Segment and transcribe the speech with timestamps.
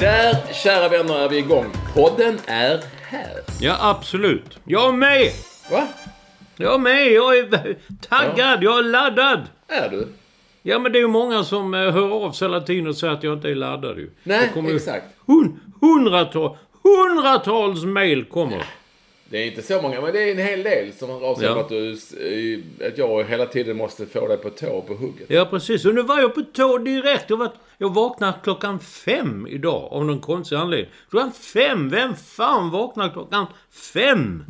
[0.00, 1.66] Där, kära vänner, är vi igång.
[1.94, 3.40] Podden är här.
[3.60, 4.58] Ja, absolut.
[4.64, 5.30] Jag med!
[5.70, 5.88] Va?
[6.56, 7.12] Jag med!
[7.12, 7.76] Jag är
[8.08, 9.40] taggad, jag är laddad!
[9.68, 10.08] Är du?
[10.62, 13.12] Ja, men det är ju många som eh, hör av sig hela tiden och säger
[13.12, 14.10] att jag inte är laddad ju.
[14.22, 15.04] Nej, ju exakt.
[15.26, 18.64] Hun, hundratals, hundratals mail kommer.
[19.30, 21.44] Det är inte så många, men det är en hel del som har av sig
[21.44, 21.60] Ja.
[21.60, 21.92] att, du,
[22.86, 25.26] att jag hela tiden måste få dig på tå på hugget.
[25.30, 25.84] Ja, precis.
[25.84, 27.24] Och nu var jag på tå direkt.
[27.30, 30.90] Jag, var, jag vaknade klockan fem idag av någon konstig anledning.
[31.10, 31.88] Klockan fem?
[31.88, 33.46] Vem fan vaknar klockan
[33.92, 34.44] fem?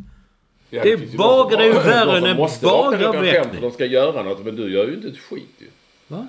[0.70, 3.54] Ja, det finns ju bagar de som- är ju värre än en bagarväckning.
[3.54, 5.66] för de ska göra något, men du gör ju inte ett skit ju.
[6.08, 6.26] Va?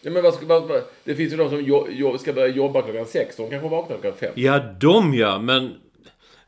[0.00, 2.82] Ja, men vad ska, vad, det finns ju de som jo, jo, ska börja jobba
[2.82, 4.32] klockan sex, de kanske vaknar klockan fem.
[4.34, 5.70] Ja, de ja, men...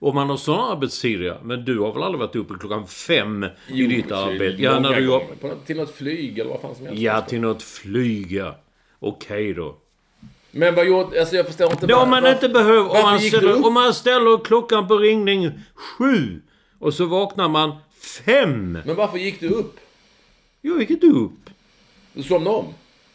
[0.04, 1.37] Om man har sådana arbetstider, ja.
[1.42, 4.62] Men du har väl aldrig varit uppe klockan fem i ditt arbete?
[4.62, 5.66] Ja, när du gånger.
[5.66, 7.03] till något flyg eller vad fan som helst.
[7.03, 8.56] Ja, till något flyg, ja.
[8.98, 9.76] Okej då.
[10.50, 11.20] Men vad gjorde...
[11.20, 11.87] Alltså jag förstår inte...
[11.87, 12.91] Var- om man varför- inte behöver...
[12.91, 16.41] Om man, ställer, om man ställer klockan på ringning sju
[16.78, 17.72] och så vaknar man
[18.25, 18.78] fem.
[18.84, 19.81] Men varför gick du upp?
[20.60, 21.50] Jag gick inte upp.
[22.12, 22.66] Du somnade om?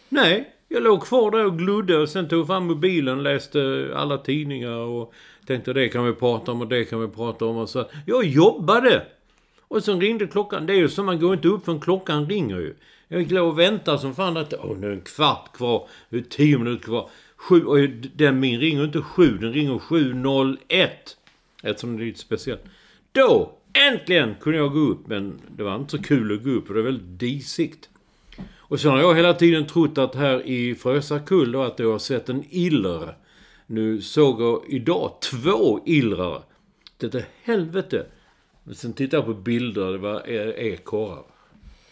[0.09, 4.77] Nej, jag låg kvar där och glodde och sen tog fram mobilen, läste alla tidningar
[4.77, 5.13] och
[5.49, 7.85] tänkte det kan vi prata om och det kan vi prata om och så.
[8.05, 9.05] Jag jobbade!
[9.59, 10.65] Och sen ringde klockan.
[10.65, 12.75] Det är ju så man går inte upp förrän klockan ringer ju.
[13.07, 16.21] Jag gick och väntade som fan att åh, nu är en kvart kvar, nu är
[16.21, 17.09] tio minuter kvar.
[17.35, 20.87] Sju, och den min ringer inte sju, den ringer 7.01.
[21.63, 22.61] Eftersom det är lite speciellt.
[23.11, 26.67] Då, äntligen kunde jag gå upp, men det var inte så kul att gå upp
[26.67, 27.89] för det var väldigt disigt.
[28.57, 31.99] Och sen har jag hela tiden trott att här i Frösakull då att jag har
[31.99, 33.15] sett en iller.
[33.71, 36.41] Nu såg jag idag två illrar.
[36.97, 38.05] Det är helvete.
[38.63, 41.23] Men sen tittade jag på bilder, det var ekorrar.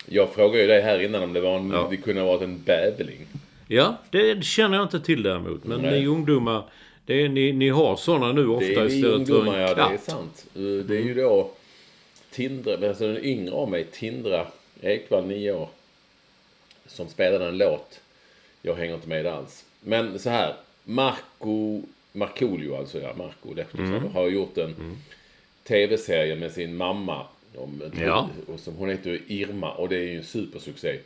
[0.06, 1.70] Jag frågade ju dig här innan om det var en...
[1.70, 1.88] Ja.
[1.90, 3.28] Det kunde ha varit en bävling.
[3.68, 5.64] Ja, det känner jag inte till däremot.
[5.64, 6.00] Men Nej.
[6.00, 6.64] ni ungdomar,
[7.06, 9.68] det är, ni, ni har sådana nu ofta Det är istället för en ja.
[9.68, 9.90] katt.
[9.90, 10.46] Det är sant.
[10.58, 11.52] Uh, Det är ju då
[12.32, 14.48] Tindra, alltså den yngre av mig, Tindra
[14.82, 15.70] Ekvall, nio år.
[16.86, 18.00] Som spelade en låt.
[18.62, 19.66] Jag hänger inte med alls.
[19.82, 20.54] Men så här.
[20.92, 21.82] Marco,
[22.14, 24.12] Markoolio alltså ja, Marco Lehtosalo Mm.
[24.14, 24.98] har gjort en
[25.64, 27.26] tv-serie med sin mamma.
[27.56, 28.30] Om, Ja.
[28.48, 31.00] och som, hon heter Irma och det är ju en supersuccé.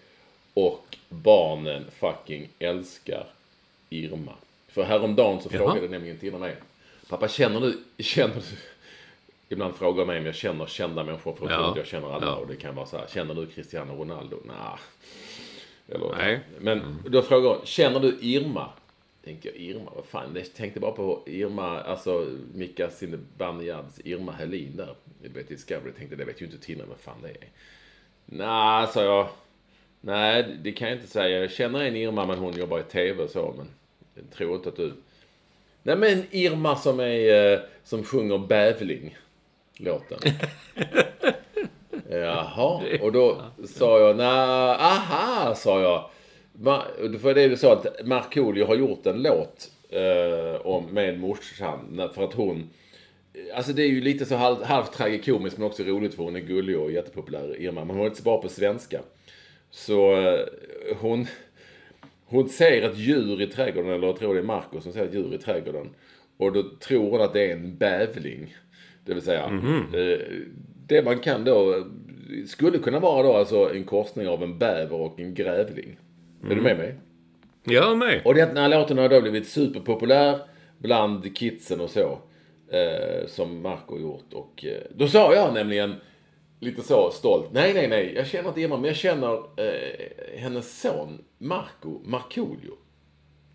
[0.54, 3.26] Och barnen fucking älskar
[3.90, 4.34] Irma.
[4.68, 5.58] För häromdagen så Jaha.
[5.58, 6.56] frågade nämligen Tina mig.
[7.10, 8.42] Pappa känner du, känner du,
[9.50, 11.74] ibland frågar mig om jag känner kända människor för att Ja.
[11.78, 12.26] jag känner alla.
[12.26, 12.36] Ja.
[12.36, 14.38] Och det kan vara så här, känner du Cristiano Ronaldo?
[14.46, 14.80] Nah.
[15.88, 16.40] Eller, Nej.
[16.60, 18.70] Men då frågar hon, känner du Irma?
[19.24, 20.32] Tänkte jag, Irma, vad fan?
[20.36, 24.96] Jag tänkte bara på Irma, alltså Mika Zinebanyads Irma Helin där.
[25.24, 25.92] I Discovery.
[25.98, 27.50] Tänkte, det vet ju inte Tina vad fan det är.
[28.26, 29.28] Nej, sa jag.
[30.02, 31.40] Nej, det kan jag inte säga.
[31.40, 33.54] Jag känner en Irma, men hon jobbar i TV och så.
[33.58, 33.68] Men
[34.16, 34.94] jag tror inte att du...
[35.84, 37.54] Nej, men Irma som är...
[37.54, 39.18] eh, Som sjunger Bävling.
[39.78, 40.20] Låten.
[42.10, 44.28] Jaha, och då sa jag, nej,
[44.80, 46.10] aha, sa jag.
[47.22, 52.10] För det är ju så att Markoolio har gjort en låt eh, om, med morsan
[52.14, 52.70] för att hon
[53.56, 56.40] Alltså det är ju lite så halv, halvt tragikomiskt men också roligt för hon är
[56.40, 57.86] gullig och jättepopulär, Irma.
[57.86, 59.02] Men hon är inte så bra på svenska.
[59.70, 60.40] Så eh,
[61.00, 61.28] hon,
[62.26, 65.14] hon ser ett djur i trädgården, eller jag tror det är Marco som ser ett
[65.14, 65.90] djur i trädgården.
[66.38, 68.56] Och då tror hon att det är en bävling.
[69.06, 69.46] Det vill säga,
[69.94, 70.20] eh,
[70.88, 71.84] det man kan då, eh,
[72.48, 75.98] skulle kunna vara då alltså en korsning av en bäver och en grävling.
[76.44, 76.96] Är du med mig?
[77.64, 78.22] Jag är med.
[78.26, 80.40] Och den här låten har då blivit superpopulär
[80.78, 82.20] bland kidsen och så.
[82.72, 84.34] Eh, som Marco gjort.
[84.34, 85.96] Och eh, då sa jag nämligen
[86.60, 87.48] lite så stolt.
[87.52, 88.14] Nej, nej, nej.
[88.16, 92.74] Jag känner inte Irma, men jag känner eh, hennes son Marco Markoolio.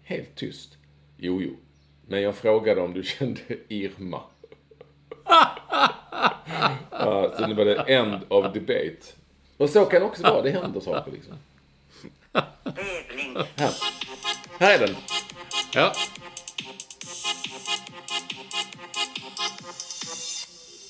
[0.03, 0.77] Helt tyst.
[1.17, 1.57] Jo, jo.
[2.07, 4.21] Men jag frågade om du kände Irma.
[7.39, 9.07] så nu var det end of debate.
[9.57, 10.43] Och så kan det också vara.
[10.43, 11.35] Det händer saker liksom.
[12.75, 13.37] Tävling.
[13.57, 13.73] Här.
[14.59, 14.97] Här är den.
[15.73, 15.93] Ja.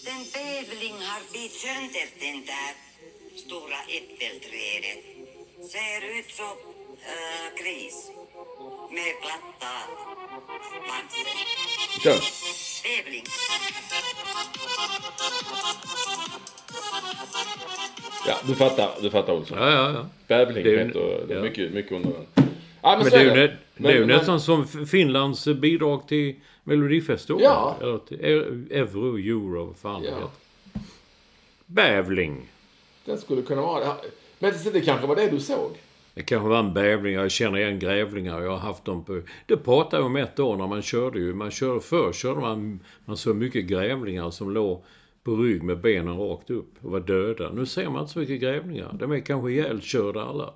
[0.05, 2.73] Den tävling har bitit sönder den där
[3.37, 5.05] stora äppelträdet.
[5.73, 6.57] Ser ut som
[7.03, 8.11] äh, gris.
[8.91, 9.73] Med platta
[10.87, 11.27] svansen.
[12.03, 12.21] Kör.
[12.83, 13.25] Tävling.
[18.29, 18.91] Ja, du fattar.
[19.03, 19.59] Du fattar Olsson.
[19.59, 20.07] Ja, ja, ja.
[20.29, 21.35] Bävling Det är ju- heter det.
[21.35, 21.43] är ja.
[21.43, 22.27] Mycket, mycket under den.
[22.35, 22.45] Ja,
[22.83, 26.35] men, Men det är ju, nä, det är ju Men- nästan som Finlands bidrag till
[26.65, 27.45] Melodifestivalen.
[27.51, 27.77] Ja.
[27.83, 30.15] Eller till E- Euro, Euro, vad fan det Ja.
[30.15, 30.31] heter.
[31.67, 32.49] Bävling.
[33.05, 33.91] Den skulle kunna vara det.
[34.39, 35.71] Men det, det kanske var det du såg?
[36.15, 37.15] Det kanske var en bävling.
[37.15, 38.41] Jag känner igen grävlingar.
[38.43, 39.21] Jag har haft dem på...
[39.47, 41.35] Det pratade jag om ett år när man körde ju.
[41.35, 42.81] Man körde förr körde man...
[43.05, 44.85] Man såg mycket grävlingar som låg
[45.27, 47.53] på rygg med benen rakt upp och var döda.
[47.53, 48.97] Nu ser man inte så mycket grävlingar.
[48.99, 50.55] De är kanske ihjälkörda alla.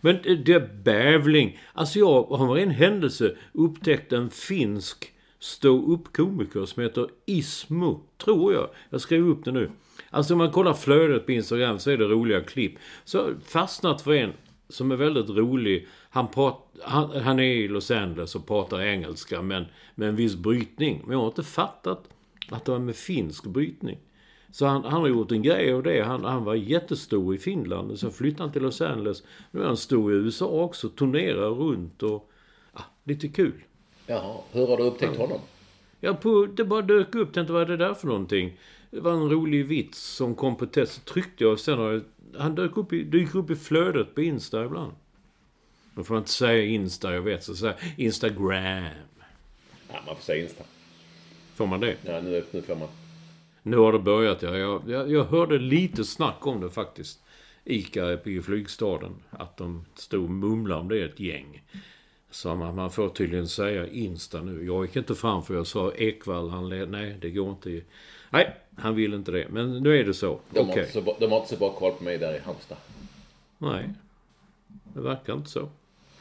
[0.00, 1.58] Men det- det är bävling.
[1.72, 8.68] Alltså jag har en händelse upptäckt en finsk stå-upp-komiker som heter Ismo, tror jag.
[8.90, 9.70] Jag skrev upp det nu.
[10.10, 12.74] Alltså om man kollar flödet på Instagram så är det roliga klipp.
[13.04, 14.32] Så fastnat för en
[14.68, 15.86] som är väldigt rolig.
[16.10, 20.36] Han, prat, han, han är i Los Angeles och pratar engelska men med en viss
[20.36, 21.00] brytning.
[21.04, 22.08] Men jag har inte fattat
[22.50, 23.98] att det var med finsk brytning.
[24.50, 26.02] Så han, han har gjort en grej av det.
[26.02, 27.98] Han, han var jättestor i Finland.
[27.98, 29.22] Så flyttade han till Los Angeles.
[29.50, 30.88] Nu är han stor i USA också.
[30.88, 32.30] Turnerar runt och...
[32.74, 33.64] Ja, lite kul.
[34.06, 34.36] Jaha.
[34.52, 35.40] Hur har du upptäckt honom?
[36.00, 37.32] Ja, på, det bara dök upp.
[37.32, 38.58] Tänkte, vad är det där för någonting?
[38.90, 40.92] Det var en rolig vits som kom på test.
[40.92, 42.02] Så tryckte jag och sen har jag,
[42.38, 44.92] Han dök upp, i, dyker upp i flödet på Insta ibland.
[45.94, 47.44] Nu får man inte säga Insta, jag vet.
[47.44, 48.84] Så säger Instagram.
[49.88, 50.64] Ja, man får säga Insta.
[51.54, 51.96] Får man det?
[52.02, 52.88] Ja, nu, nu får man.
[53.62, 54.56] Nu har det börjat, ja.
[54.56, 57.20] Jag, jag, jag hörde lite snack om det faktiskt.
[57.64, 59.14] Ica i flygstaden.
[59.30, 61.62] Att de stod och mumlade om det är ett gäng.
[62.30, 64.66] Så man, man får tydligen säga Insta nu.
[64.66, 67.80] Jag gick inte fram för jag sa Ekvall, han led, Nej, det går inte.
[68.30, 69.46] Nej, han vill inte det.
[69.50, 70.38] Men nu är det så.
[70.50, 70.72] De, Okej.
[70.74, 72.78] har inte så, bra- de har inte så bra koll på mig där i Halmstad.
[73.58, 73.88] Nej.
[74.94, 75.68] Det verkar inte så.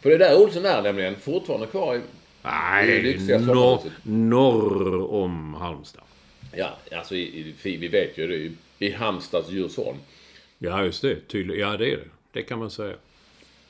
[0.01, 2.01] För det där Olsson är nämligen fortfarande kvar i...
[2.43, 6.03] Nej, norr, norr om Halmstad.
[6.51, 8.35] Ja, alltså i, i, vi vet ju det.
[8.35, 9.97] ju I Halmstads Djursholm.
[10.57, 11.27] Ja, just det.
[11.27, 11.59] Tydligt.
[11.59, 12.09] Ja, det är det.
[12.31, 12.95] Det kan man säga.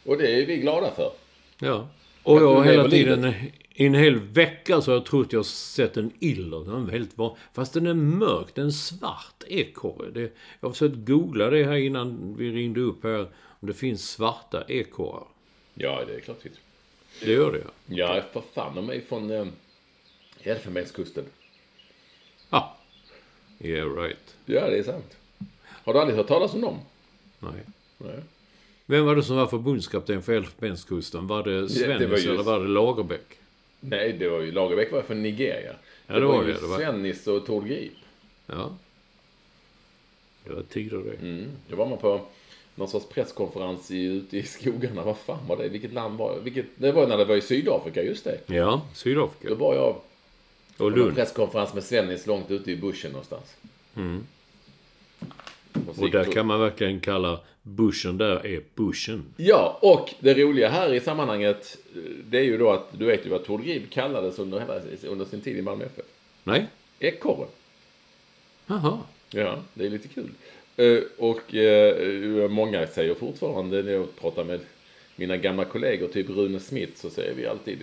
[0.05, 1.11] Och det är vi glada för.
[1.59, 1.87] Ja.
[2.23, 3.33] Och jag har hela tiden,
[3.75, 6.65] i en hel vecka så har jag trott jag sett en iller.
[6.65, 7.35] Den väldigt van.
[7.53, 10.29] Fast den är mörk, den är svart ekorre.
[10.59, 13.27] Jag har försökt googla det här innan vi ringde upp här.
[13.59, 15.23] Om det finns svarta ekorrar.
[15.73, 16.59] Ja, det är klart det finns.
[17.21, 18.15] Det gör det ja.
[18.15, 18.75] Ja, för fan.
[18.75, 19.47] De är från eh,
[20.43, 21.25] Elfenbenskusten.
[22.49, 22.63] Ah.
[23.59, 24.35] Yeah right.
[24.45, 25.17] Ja, det är sant.
[25.63, 26.79] Har du aldrig hört talas om dem?
[27.39, 27.51] Nej.
[27.97, 28.19] Nej.
[28.85, 31.27] Vem var det som var förbundskapten för Elfenbenskusten?
[31.27, 33.39] Var det Svennis var eller var det Lagerbäck?
[33.79, 35.75] Nej, det var ju Lagerbäck var från Nigeria.
[36.07, 37.93] Ja, det var ju det, det var- Svennis och Tord Grip.
[38.45, 38.77] Ja.
[40.43, 41.27] Det var tider det.
[41.27, 41.49] Mm.
[41.69, 42.25] Då var man på
[42.75, 45.03] någon sorts presskonferens i, ute i skogarna.
[45.03, 45.69] Vad fan var det?
[45.69, 46.41] Vilket land var det?
[46.41, 48.39] Vilket, det var när det var i Sydafrika, just det.
[48.45, 49.55] Ja, Då Sydafrika.
[49.55, 50.03] var jag Och
[50.77, 51.15] på Lund.
[51.15, 53.55] presskonferens med Svennis långt ute i bushen någonstans.
[55.87, 59.25] Och, så Och gick där då- kan man verkligen kalla bushen där är bushen.
[59.37, 61.77] Ja, och det roliga här i sammanhanget,
[62.25, 65.25] det är ju då att du vet ju vad Tord Grip kallades under, hela, under
[65.25, 66.05] sin tid i Malmö FF.
[66.43, 66.67] Nej?
[66.99, 67.47] Ekorren.
[68.67, 68.99] Jaha.
[69.29, 70.29] Ja, det är lite kul.
[70.77, 74.59] Eh, Och eh, många säger fortfarande, när jag pratar med
[75.15, 77.79] mina gamla kollegor, typ Rune Smith, så säger vi alltid,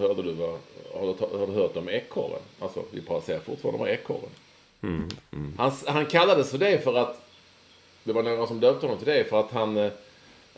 [0.00, 0.58] hörde du vad,
[0.94, 2.40] har du, har du hört om ekorren?
[2.58, 4.30] Alltså, vi bara säger fortfarande om ekorren.
[5.58, 7.20] Han, han kallades för det för att,
[8.04, 9.90] det var några som döpte honom till det, för att han, eh,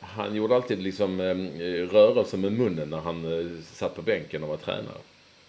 [0.01, 1.35] han gjorde alltid liksom eh,
[1.93, 4.99] rörelser med munnen när han satt på bänken och var tränare.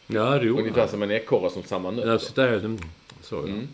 [0.08, 2.26] Ja, det gjorde Ungefär som en ekorre som samlar Ja, nötter.
[2.26, 2.78] så där, mm,
[3.22, 3.42] så ja.
[3.42, 3.68] Mm.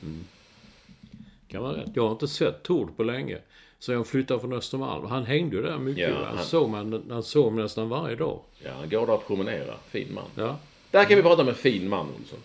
[1.52, 1.90] Kan vara rätt.
[1.94, 3.38] Jag har inte sett Tord på länge.
[3.80, 5.06] Så jag flyttade från Östermalm.
[5.06, 6.10] Han hängde ju där mycket.
[6.10, 8.40] Ja, han, han- såg man, han såg mig nästan varje dag.
[8.64, 9.78] Ja, han går där och promenerar.
[9.90, 10.24] Fin man.
[10.36, 10.58] Ja.
[10.92, 12.40] Där kan vi prata om en fin man, Olsson.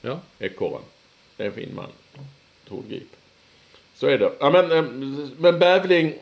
[0.00, 0.20] Ja.
[0.38, 0.82] Ekorren.
[1.36, 1.86] Det är en fin man.
[2.68, 3.08] Tord Grip.
[3.94, 4.32] Så är det.
[4.40, 4.84] Ja, men, eh,
[5.38, 6.14] men bävling...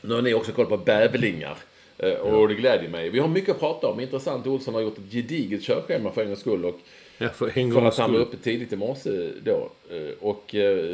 [0.00, 1.56] Nu har ni också koll på bävlingar.
[1.98, 3.10] Eh, Och det glädjer mig.
[3.10, 4.00] Vi har mycket att prata om.
[4.00, 4.46] Intressant.
[4.46, 6.64] Olsson har gjort ett gediget körschema för en gångs skull.
[6.64, 6.78] Och
[7.22, 9.70] Ja, för en för att han var uppe tidigt i morse då.
[9.90, 10.84] Eh, Och eh,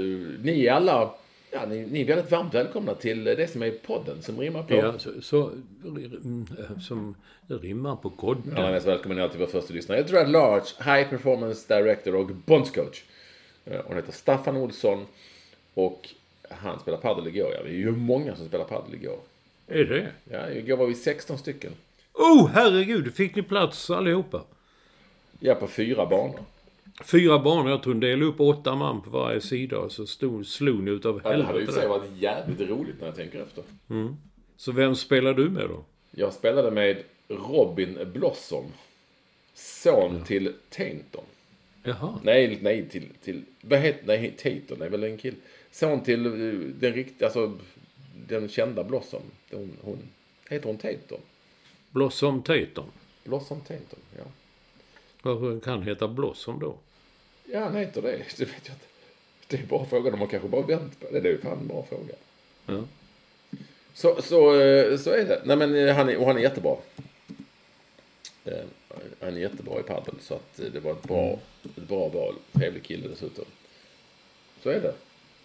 [0.43, 1.11] ni alla...
[1.51, 4.75] Ja, ni, ni är väldigt varmt välkomna till det som är podden som rimmar på.
[4.75, 5.41] Ja, så, så,
[5.85, 7.15] eh, som
[7.47, 8.55] rimmar på kodden.
[8.73, 9.99] Mest välkommen är alltid vår första lyssnare.
[9.99, 13.03] Jag tror att Large, High Performance Director och Bondscoach.
[13.85, 15.07] Hon heter Staffan Olsson.
[15.75, 16.09] Och
[16.51, 17.53] han spelar padel igår.
[17.55, 19.19] Ja, det är ju många som spelar padel igår.
[19.67, 20.07] Är det?
[20.31, 21.73] Ja, igår var vi 16 stycken.
[22.15, 23.15] Oh, herregud!
[23.15, 24.43] Fick ni plats allihopa?
[25.41, 26.41] Ja, på fyra banor.
[27.05, 30.47] Fyra barn, jag tror de delade upp åtta man på varje sida och så stod,
[30.47, 31.73] slog ni utav Ja, det hade ju helvete.
[31.73, 33.65] sig varit jävligt roligt när jag tänker efter.
[34.57, 35.85] Så vem spelar du med då?
[36.11, 38.65] Jag spelade med Robin Blossom.
[39.55, 41.25] Son till Tainton.
[41.83, 42.21] Jaha.
[42.23, 43.09] Nej, nej, till...
[43.25, 44.07] till vad heter...
[44.07, 45.35] Nej, Tainton är väl en kill.
[45.71, 46.33] Son till eh,
[46.81, 47.59] den riktiga, alltså
[48.29, 49.23] den kända Blossom.
[49.51, 49.99] Hon, hon,
[50.49, 51.21] heter hon Tainton?
[51.91, 52.85] Blossom Tatum.
[53.25, 54.25] Blossom Tainton, ja.
[55.23, 56.75] Varför kan heta Blossom då?
[57.45, 58.09] Ja, han heter det.
[58.37, 58.87] Det vet jag inte.
[59.47, 61.21] Det är bara frågan om man kanske bara vänt på det.
[61.21, 62.15] Det är ju fan en bra fråga.
[62.67, 62.83] Ja.
[63.95, 65.43] Så, så, eh, så är det.
[65.45, 66.77] Nej, men eh, han är, och han är jättebra.
[68.45, 68.53] Eh,
[69.21, 70.15] Han är jättebra i padel.
[70.21, 71.39] Så att det var ett bra,
[71.77, 72.35] ett bra val.
[72.53, 73.45] Trevlig kille dessutom.
[74.63, 74.95] Så är det.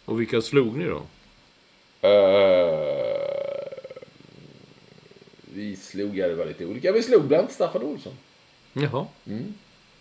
[0.06, 1.02] Och vilka slog ni då?
[2.08, 3.68] Eh,
[5.54, 6.92] vi slog, ja det var lite olika.
[6.92, 8.14] Vi slog bland annat Staffan Olsson.
[8.74, 9.08] Jaha.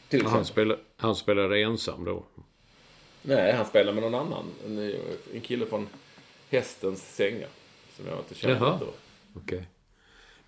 [0.09, 2.25] Till Han, spelar, han spelade ensam då?
[3.23, 4.45] Nej, han spelar med någon annan.
[4.67, 4.95] En,
[5.35, 5.89] en kille från
[6.51, 7.49] Hästens sängar.
[7.97, 8.75] Som jag inte känner Jaha.
[8.75, 8.89] efter.
[9.37, 9.67] Okej.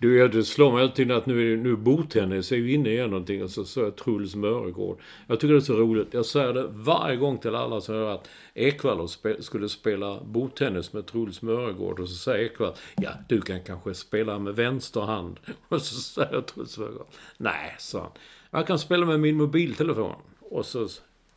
[0.05, 3.09] Du, ja, det slår mig alltid att nu är nu bordtennis är ju inne igen
[3.09, 4.99] någonting och så så jag Truls Mörgård.
[5.27, 6.13] Jag tycker det är så roligt.
[6.13, 10.93] Jag säger det varje gång till alla som hör att Ekwall spe, skulle spela bordtennis
[10.93, 15.39] med Truls Mörgård och så säger Ekwall ja, du kan kanske spela med vänster hand.
[15.67, 17.07] Och så säger Truls Mörgård
[17.37, 18.11] nej, sa han.
[18.51, 20.15] Jag kan spela med min mobiltelefon.
[20.39, 20.87] Och så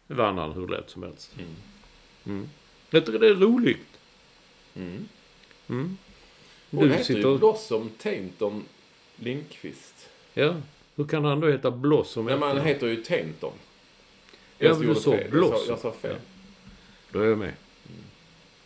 [0.06, 1.34] vann han hur lätt som helst.
[2.26, 2.48] Mm.
[2.90, 3.98] Jag tycker det är roligt.
[4.74, 5.08] Mm.
[6.70, 8.64] Hon Du heter sitter ju och- Blossom Tainton
[9.16, 10.08] Lindqvist.
[10.34, 10.54] Ja,
[10.96, 12.68] hur kan han då heta Blossom Men man efternamn?
[12.68, 13.52] heter ju Tainton.
[14.58, 15.14] Ja, Jag men du sa.
[15.14, 15.58] Jag Blossom.
[15.58, 16.16] sa, jag sa fel.
[17.12, 17.52] Då är jag med.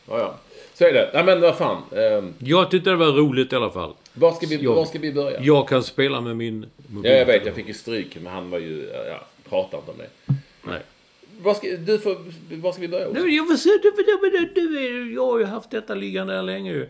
[0.08, 0.38] Ja, ja.
[0.74, 1.10] Så är det.
[1.14, 1.82] Nej, men vad fan.
[1.90, 3.94] Um, Jag tyckte det var roligt i alla fall.
[4.12, 5.40] var, ska vi, Jag- var ska vi börja?
[5.42, 7.10] Jag kan spela med min mobil.
[7.10, 7.46] Ja, jag vet.
[7.46, 8.16] Jag fick ju stryk.
[8.16, 8.90] Men han var ju...
[9.08, 10.34] Ja, pratar inte om det.
[10.62, 10.80] Nej.
[11.42, 12.16] Var ska, du får,
[12.56, 13.08] var ska vi börja?
[13.08, 13.92] Nej, jag vill du,
[14.30, 16.86] du, du, du, jag har ju haft detta liggande här länge.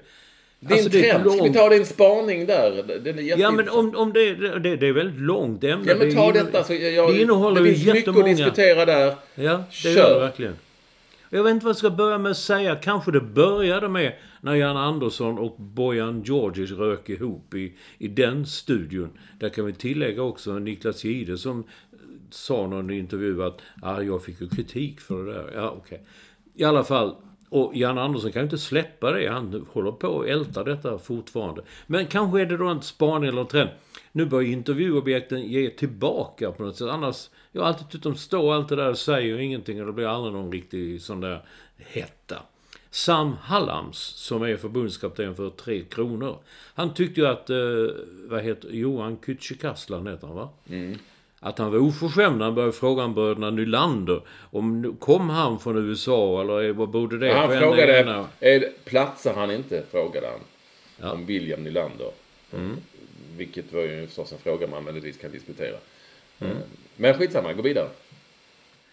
[0.65, 1.25] Din Alltså, det är trend.
[1.31, 1.57] Ska vi långt.
[1.57, 2.99] ta din spaning där?
[3.05, 5.85] Den är Ja, men om, om det, det, det är väldigt långt ämne.
[5.89, 6.65] Ja, men Det ta inne- detta.
[6.65, 9.15] Så jag, det innehåller det finns mycket att jättemånga- diskutera där.
[9.35, 9.91] Ja, det Kör.
[9.91, 10.55] gör det verkligen.
[11.31, 12.75] Jag vet inte vad jag ska börja med att säga.
[12.77, 18.47] Kanske det började med när Jan Andersson och Bojan Djordjic rök ihop i, i den
[18.47, 19.11] studion.
[19.41, 21.65] Där kan vi tillägga också Niklas Jihde som
[22.31, 25.51] sa någon intervju att ah, jag fick ju kritik för det där.
[25.55, 26.03] Ja, okej.
[26.55, 27.15] I alla fall.
[27.53, 29.29] Och Jan Andersson kan ju inte släppa det.
[29.29, 31.63] Han håller på och ältar detta fortfarande.
[31.87, 33.71] Men kanske är det då en spaning eller en trend.
[34.13, 36.89] Nu börjar intervjuobjekten ge tillbaka på något sätt.
[36.89, 39.93] Annars, jag har alltid tyckt de står allt det där och säger ingenting och det
[39.93, 41.43] blir aldrig någon riktig sån där
[41.77, 42.37] hetta.
[42.91, 46.39] Sam Hallams, som är förbundskapten för Tre Kronor.
[46.75, 47.57] Han tyckte ju att, eh,
[48.25, 50.49] vad heter Johan Kücükaslan heter han va?
[50.69, 50.99] Mm.
[51.45, 54.21] Att han var oförskämd när han började fråga om bröderna Nylander.
[54.51, 59.51] Om, kom han från USA eller vad bodde det Han frågade, ena- är, platsar han
[59.51, 59.83] inte?
[59.91, 60.41] Frågade han.
[61.01, 61.13] Ja.
[61.13, 62.11] Om William Nylander.
[63.37, 65.77] Vilket var ju förstås en fråga man möjligtvis kan diskutera.
[66.41, 66.57] Mm.
[66.97, 67.89] Men skitsamma, gå vidare.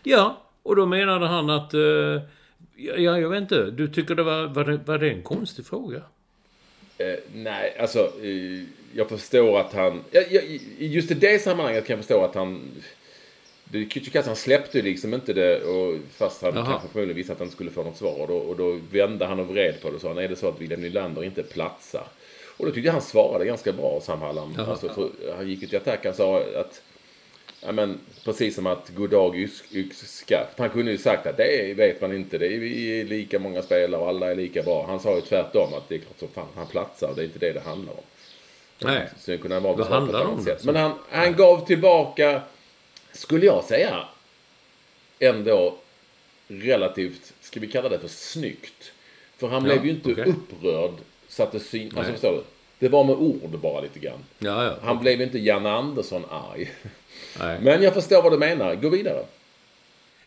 [0.04, 1.74] Ja, och då menade han att...
[1.74, 1.80] Eh,
[2.76, 3.72] ja, jag vet inte.
[3.72, 6.02] Du tycker det var, var, det, var det en konstig fråga?
[7.00, 8.64] Eh, nej, alltså eh,
[8.94, 10.04] jag förstår att han...
[10.12, 10.42] Ja, ja,
[10.78, 12.72] just i det sammanhanget kan jag förstå att han...
[13.72, 16.66] Kücükaslan släppte liksom inte det och fast han Jaha.
[16.66, 18.22] kanske förmodligen visste att han skulle få något svar.
[18.22, 20.48] Och då, och då vände han och vred på det och sa, är det så
[20.48, 22.08] att William Nylander inte platsar?
[22.58, 24.56] Och då tyckte jag han svarade ganska bra, Sam Hallam.
[24.68, 26.82] Alltså, han gick ut i attack, han sa att
[27.62, 30.60] Ja, men precis som att god dag yx- yxskaft.
[30.60, 32.38] Han kunde ju sagt att det vet man inte.
[32.38, 34.86] Det är, vi är lika många spelare och alla är lika bra.
[34.88, 37.14] Han sa ju tvärtom att det är klart som fan han platsar.
[37.16, 38.04] Det är inte det det handlar om.
[38.82, 39.08] Nej.
[39.20, 40.64] Så kunde han vara Vad handlar det om sätt.
[40.64, 42.42] Men han, han gav tillbaka,
[43.12, 44.06] skulle jag säga,
[45.20, 45.78] ändå
[46.48, 48.92] relativt, ska vi kalla det för snyggt.
[49.38, 50.26] För han blev ju inte okej.
[50.26, 50.94] upprörd
[51.28, 51.98] så att det syn...
[51.98, 52.44] Alltså förstår du?
[52.80, 54.20] Det var med ord bara lite grann.
[54.40, 54.76] Ja, ja.
[54.82, 56.72] Han blev inte Janne Andersson arg.
[57.40, 57.60] Nej.
[57.62, 58.76] Men jag förstår vad du menar.
[58.76, 59.26] Gå vidare.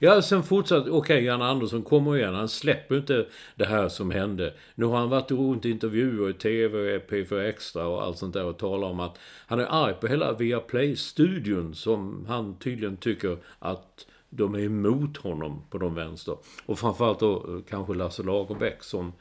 [0.04, 2.34] Ja, sen fortsatte, okej, Jan Andersson kommer igen.
[2.34, 4.54] Han släpper inte det här som hände.
[4.74, 8.44] Nu har han varit runt i intervjuer i TV, P4 Extra och allt sånt där
[8.44, 14.06] och talar om att han är arg på hela Viaplay-studion som han tydligen tycker att
[14.30, 16.36] de är emot honom på de vänster.
[16.66, 19.12] Och framförallt då eh, kanske Lasse Lagerbäck som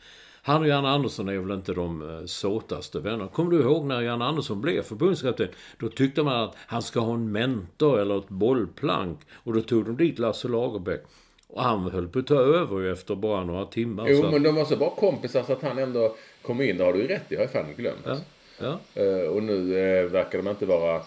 [0.43, 3.27] han och Jan Andersson är väl inte de eh, såtaste vännerna.
[3.27, 5.47] Kommer du ihåg när Jan Andersson blev förbundskapten?
[5.77, 9.19] Då tyckte man att han ska ha en mentor eller ett bollplank.
[9.33, 11.01] Och då tog de dit Lasse Lagerbäck.
[11.47, 14.05] Och han höll på att ta över efter bara några timmar.
[14.09, 16.77] Jo, men de var så bra kompisar så att han ändå kom in.
[16.77, 17.35] Det har du ju rätt i.
[17.35, 18.05] har jag fan glömt.
[18.05, 18.17] Ja,
[18.59, 19.01] ja.
[19.01, 21.01] Eh, och nu eh, verkar de inte vara...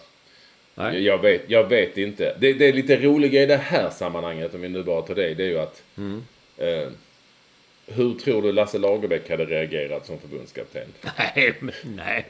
[0.74, 1.04] Nej.
[1.04, 2.36] Jag vet, jag vet inte.
[2.40, 5.34] Det, det är lite roliga i det här sammanhanget, om vi nu bara tar det,
[5.34, 5.82] det är ju att...
[5.96, 6.22] Mm.
[6.56, 6.88] Eh,
[7.86, 10.86] hur tror du Lasse Lagerbäck hade reagerat som förbundskapten?
[11.18, 12.26] Nej, men nej.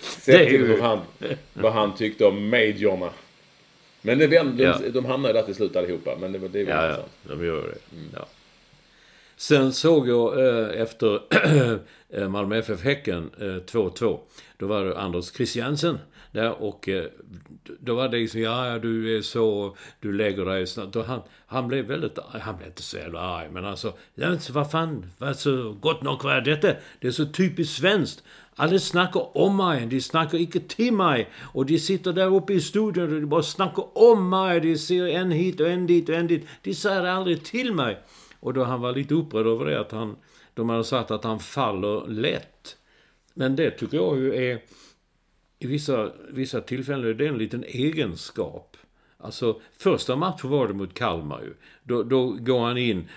[0.00, 1.00] Sett till ju- hur han,
[1.52, 3.10] vad han tyckte om majorna.
[4.02, 4.78] Men det, de, Ja.
[4.78, 6.16] de, de hamnade där till slut allihopa.
[6.20, 7.12] Men det, det är väl Ja, ja, intressant.
[7.40, 7.78] de gör det.
[8.14, 8.26] Ja.
[9.38, 11.20] Sen såg jag eh, efter
[12.08, 14.12] eh, Malmö FF-Häcken 2-2.
[14.12, 14.18] Eh,
[14.56, 15.98] då var det Anders Christiansen
[16.32, 17.04] där och eh,
[17.80, 20.96] då var det liksom, ja, du är så, du lägger dig snabbt.
[21.06, 25.06] Han, han blev väldigt, han blev inte så jävla arg, men alltså, ja, vad fan,
[25.18, 26.68] vad så gott nog var detta?
[27.00, 28.22] Det är så typiskt svenskt.
[28.54, 31.30] Alla snackar om mig, de snackar inte till mig.
[31.52, 34.60] Och de sitter där uppe i studion och de bara snackar om mig.
[34.60, 36.46] De ser en hit och en dit och en dit.
[36.62, 37.98] De säger aldrig till mig.
[38.40, 40.16] Och då han var lite upprörd över det, att han,
[40.54, 42.76] de hade sagt att han faller lätt.
[43.34, 44.62] Men det tycker jag ju är,
[45.58, 48.76] i vissa, vissa tillfällen, är det en liten egenskap.
[49.18, 51.54] Alltså, första matchen var det mot Kalmar ju.
[51.82, 53.08] Då, då går han in.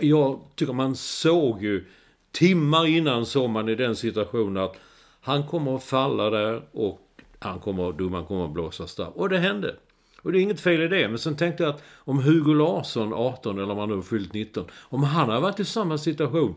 [0.00, 1.84] Jag tycker man såg ju,
[2.30, 4.76] timmar innan såg man i den situationen att
[5.20, 7.00] han kommer att falla där och
[7.38, 9.12] han kommer, domaren kommer att blåsa straff.
[9.14, 9.76] Och det hände.
[10.22, 11.08] Och det är inget fel i det.
[11.08, 14.64] Men sen tänkte jag att om Hugo Larsson, 18 eller om han nu fyllt 19,
[14.72, 16.54] om han hade varit i samma situation.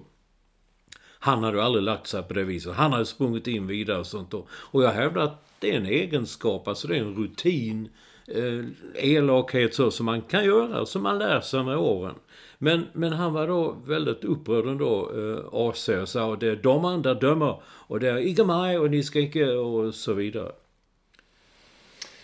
[1.23, 2.73] Han hade ju aldrig lagt sig på det viset.
[2.73, 4.47] Han hade sprungit in vidare och sånt då.
[4.51, 7.89] Och jag hävdar att det är en egenskap, alltså det är en rutin,
[8.27, 12.15] eh, elakhet så som man kan göra, som man lär sig med åren.
[12.57, 16.55] Men, men han var då väldigt upprörd ändå, eh, AC, och sa att det är
[16.55, 20.51] domaren där dömer och det är inte mig och ni ska inte och så vidare.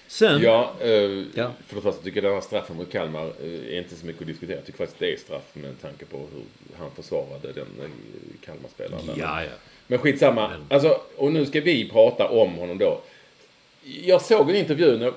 [0.08, 0.42] Sen...
[0.42, 0.90] Ja, eh,
[1.36, 1.52] Ja.
[1.68, 4.22] för det första tycker jag den här straffen mot Kalmar eh, är inte så mycket
[4.22, 4.56] att diskutera.
[4.58, 6.44] Jag tycker faktiskt det är straff med tanke på hur
[6.78, 7.90] han försvarade den eh,
[8.46, 9.04] Kalmarspelaren.
[9.18, 9.50] Ja, ja.
[9.88, 10.52] Men skitsamma.
[10.70, 13.02] Alltså, och nu ska vi prata om honom då.
[13.84, 15.14] Jag såg en intervju nu.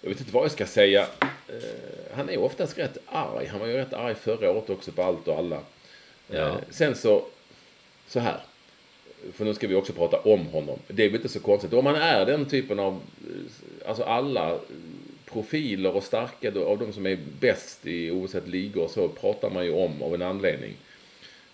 [0.00, 1.06] Jag vet inte vad jag ska säga.
[1.20, 1.56] Eh,
[2.14, 3.46] han är oftast rätt arg.
[3.46, 5.60] Han var ju rätt arg förra året också på allt och alla.
[6.28, 6.56] Ja.
[6.70, 7.24] Sen så,
[8.08, 8.40] så här.
[9.32, 10.78] För nu ska vi också prata om honom.
[10.88, 11.72] Det är väl inte så konstigt.
[11.72, 13.00] Om man är den typen av,
[13.86, 14.58] alltså alla
[15.32, 19.72] profiler och starka av de som är bäst i oavsett ligor så pratar man ju
[19.72, 20.74] om av en anledning.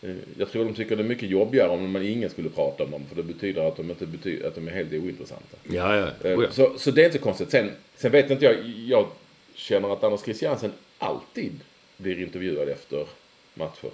[0.02, 2.90] Eh, Jag tror de tycker det är mycket jobbigare om man ingen skulle prata om
[2.90, 3.02] dem.
[3.08, 5.56] För det betyder att de, inte betyder, att de är helt ointressanta.
[5.70, 6.28] Ja, ja.
[6.30, 6.50] Eh, Oh, ja.
[6.50, 7.50] Så, så det är inte konstigt.
[7.50, 9.06] Sen, sen vet inte jag, jag
[9.54, 11.52] känner att Anders Christiansen alltid
[11.96, 13.06] blir intervjuad efter
[13.54, 13.90] matcher.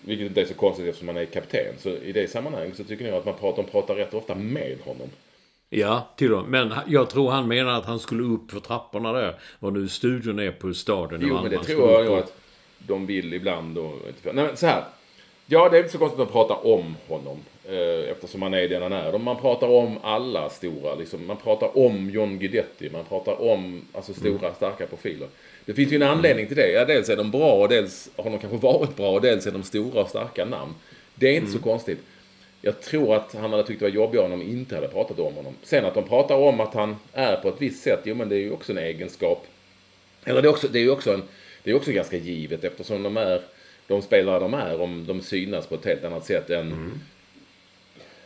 [0.00, 1.74] Vilket inte är så konstigt eftersom han är kapten.
[1.78, 4.76] Så i det sammanhanget så tycker jag att man pratar, de pratar rätt ofta med
[4.84, 5.08] honom.
[5.70, 6.66] Ja, till och med.
[6.66, 9.34] Men jag tror han menar att han skulle upp för trapporna där.
[9.58, 12.32] Vad nu studion är på stadion i Jo, men det tror jag nog att
[12.78, 13.78] de vill ibland.
[13.78, 14.84] Och, Nej, men så här.
[15.46, 17.38] Ja, det är inte så konstigt att prata om honom.
[17.64, 19.18] Eh, eftersom han är den han är.
[19.18, 20.94] Man pratar om alla stora.
[20.94, 21.26] Liksom.
[21.26, 22.90] Man pratar om John Guidetti.
[22.90, 25.28] Man pratar om alltså, stora, starka profiler.
[25.64, 26.72] Det finns ju en anledning till det.
[26.72, 29.52] Ja, dels är de bra och dels har de kanske varit bra och dels är
[29.52, 30.74] de stora och starka namn.
[31.14, 31.98] Det är inte så konstigt.
[32.62, 35.34] Jag tror att han hade tyckt det var jobbigare om de inte hade pratat om
[35.34, 35.54] honom.
[35.62, 38.36] Sen att de pratar om att han är på ett visst sätt, jo men det
[38.36, 39.46] är ju också en egenskap.
[40.24, 41.22] Eller det är, också, det är ju också, en,
[41.62, 43.40] det är också ganska givet eftersom de är
[43.86, 47.00] de spelare de är om de synas på ett helt annat sätt än,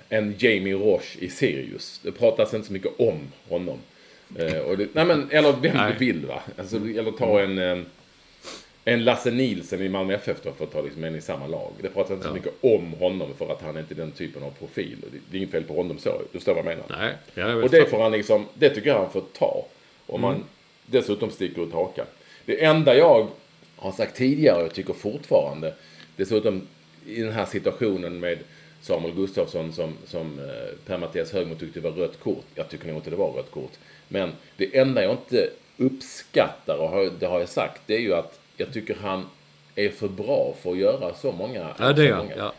[0.09, 2.01] än Jamie Roche i Sirius.
[2.05, 3.79] Det pratas inte så mycket om honom.
[4.39, 5.93] Eh, det, nej men, eller vem Nej.
[5.93, 6.43] du vill va.
[6.59, 7.87] Alltså, eller ta en, en,
[8.85, 11.73] en Lasse Nielsen i Malmö FF då för att ta liksom en i samma lag.
[11.83, 14.43] Det pratas inte så mycket om honom för att han är inte är den typen
[14.43, 14.97] av profil.
[15.31, 16.23] Det, är inget fel på honom så.
[16.33, 16.85] Du förstår vad jag menar?
[17.01, 19.67] Nej, ja, jag Och det får han liksom, det tycker jag han får ta.
[20.07, 20.47] Om man Mm.
[20.87, 22.07] dessutom sticker ut hakan.
[22.45, 23.29] Det enda jag
[23.77, 25.75] har sagt tidigare och tycker fortfarande,
[26.17, 26.63] dessutom
[27.07, 28.39] i den här situationen med
[28.81, 32.45] Samuel Gustafsson som, som eh, Per-Mattias Högmo tyckte var rött kort.
[32.55, 33.73] Jag tycker nog inte det var rött kort.
[34.09, 38.39] Men det enda jag inte uppskattar, och det har jag sagt, det är ju att
[38.57, 39.27] jag tycker han
[39.75, 41.75] är för bra för att göra så många...
[41.79, 42.27] Ja, det är han.
[42.27, 42.53] många Ja.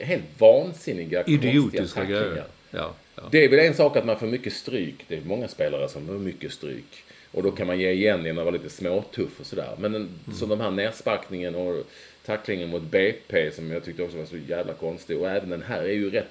[0.00, 2.44] Helt vansinniga, Idiotiska grejer.
[2.70, 3.22] Ja, ja.
[3.30, 5.04] Det är väl en sak att man får mycket stryk.
[5.08, 7.04] Det är många spelare som får mycket stryk.
[7.32, 9.74] Och då kan man ge igen genom att vara lite småtuff och sådär.
[9.78, 11.86] Men en, så de här nersparkningen och
[12.26, 15.18] tacklingen mot BP som jag tyckte också var så jävla konstig.
[15.18, 16.26] Och även den här är ju rätt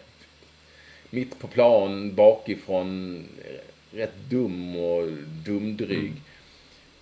[1.09, 3.23] mitt på plan, bakifrån,
[3.91, 5.07] rätt dum och
[5.45, 6.13] dumdryg.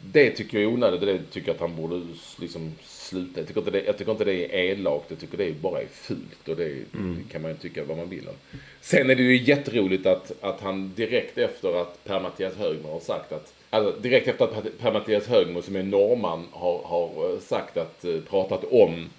[0.02, 1.02] Det tycker jag är onödigt.
[1.02, 2.02] Det tycker jag att han borde
[2.40, 3.40] liksom sluta.
[3.40, 5.06] Jag tycker inte det, jag tycker inte det är elakt.
[5.10, 6.48] Jag tycker det är bara är fult.
[6.50, 8.36] Och det, det kan man ju tycka vad man vill om.
[8.82, 13.32] Sen är det ju jätteroligt att, att han direkt efter att Per-Mattias Högmo har sagt
[13.32, 18.06] att Alltså, direkt efter att Per-Mattias Högmo som är norrman har, har eh, sagt att,
[18.06, 19.10] eh, pratat om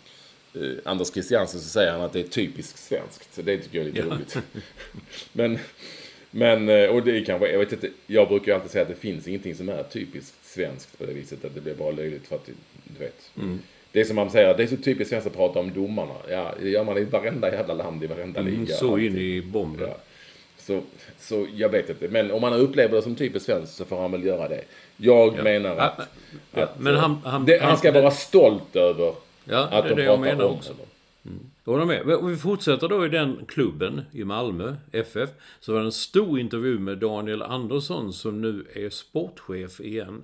[0.55, 3.35] eh, Anders Christiansen så säger han att det är typiskt svenskt.
[3.35, 4.14] Så det tycker jag är lite Ja.
[4.14, 4.37] roligt.
[5.33, 5.59] men,
[6.31, 8.95] men, eh, och det är kanske, jag vet inte, jag brukar alltid säga att det
[8.95, 11.45] finns ingenting som är typiskt svenskt på det viset.
[11.45, 12.47] Att det blir bara löjligt för att,
[12.85, 13.31] du vet.
[13.93, 16.14] Det är som man säger, det är så typiskt svenskt att prata om domarna.
[16.29, 18.55] Ja, det gör man i varenda jävla land, i varenda liga.
[18.57, 19.88] Mm, så in i bomben.
[19.88, 19.97] Ja.
[20.59, 20.83] Så,
[21.19, 22.09] så jag vet inte.
[22.09, 24.64] Men om man upplever det som typiskt svenskt så får han väl göra det.
[24.97, 26.07] Jag menar Ja, att, men-
[26.55, 29.12] ja, att men eh, han- han- det, han ska vara stolt över
[29.79, 30.73] att det de pratar menar om också
[31.73, 31.91] honom.
[31.91, 32.17] Jag håller med.
[32.17, 35.31] Och vi fortsätter då i den klubben i Malmö, FF.
[35.61, 40.23] Så var det en stor intervju med Daniel Andersson som nu är sportchef igen.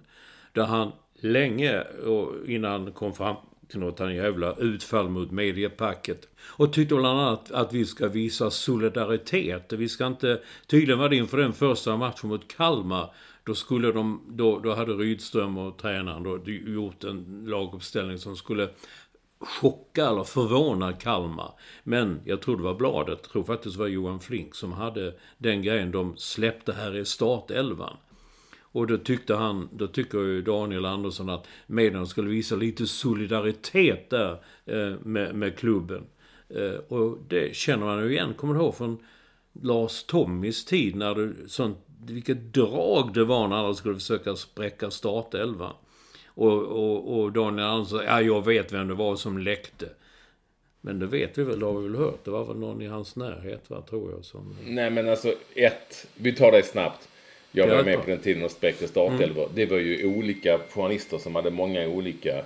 [0.53, 3.37] Där han länge, och innan han kom fram
[3.69, 6.29] till något han jävla utfall mot mediepacket.
[6.41, 9.73] Och tyckte bland annat att vi ska visa solidaritet.
[9.73, 13.11] Vi ska inte, tydligen var det inför den första matchen mot Kalmar.
[13.45, 18.69] Då skulle de, då, då hade Rydström och tränaren då gjort en laguppställning som skulle
[19.39, 21.53] chocka eller förvåna Kalmar.
[21.85, 25.15] Men jag tror det var bladet, jag tror faktiskt det var Johan Flink som hade
[25.39, 27.97] den grejen de släppte här i startelvan.
[28.61, 34.11] Och då tyckte han, då tycker ju Daniel Andersson att medierna skulle visa lite solidaritet
[34.11, 34.33] där
[34.65, 36.07] eh, med, med klubben.
[36.49, 38.99] Eh, och det känner man ju igen, kommer du ihåg från
[39.63, 44.91] Lars Tommys tid när det, sånt, vilket drag det var när alla skulle försöka spräcka
[44.91, 45.75] startelvan.
[46.37, 49.87] Och, och, och Daniel Andersson ja jag vet vem det var som läckte.
[50.81, 52.25] Men det vet vi väl, det har vi väl hört.
[52.25, 54.25] Det var väl någon i hans närhet, va, tror jag.
[54.25, 54.57] Som...
[54.67, 56.07] Nej men alltså, ett.
[56.15, 57.09] Vi tar det snabbt.
[57.53, 59.49] Jag var Ja, med på den tiden och spräckte startelvor.
[59.55, 62.45] Det var ju olika journalister som hade många olika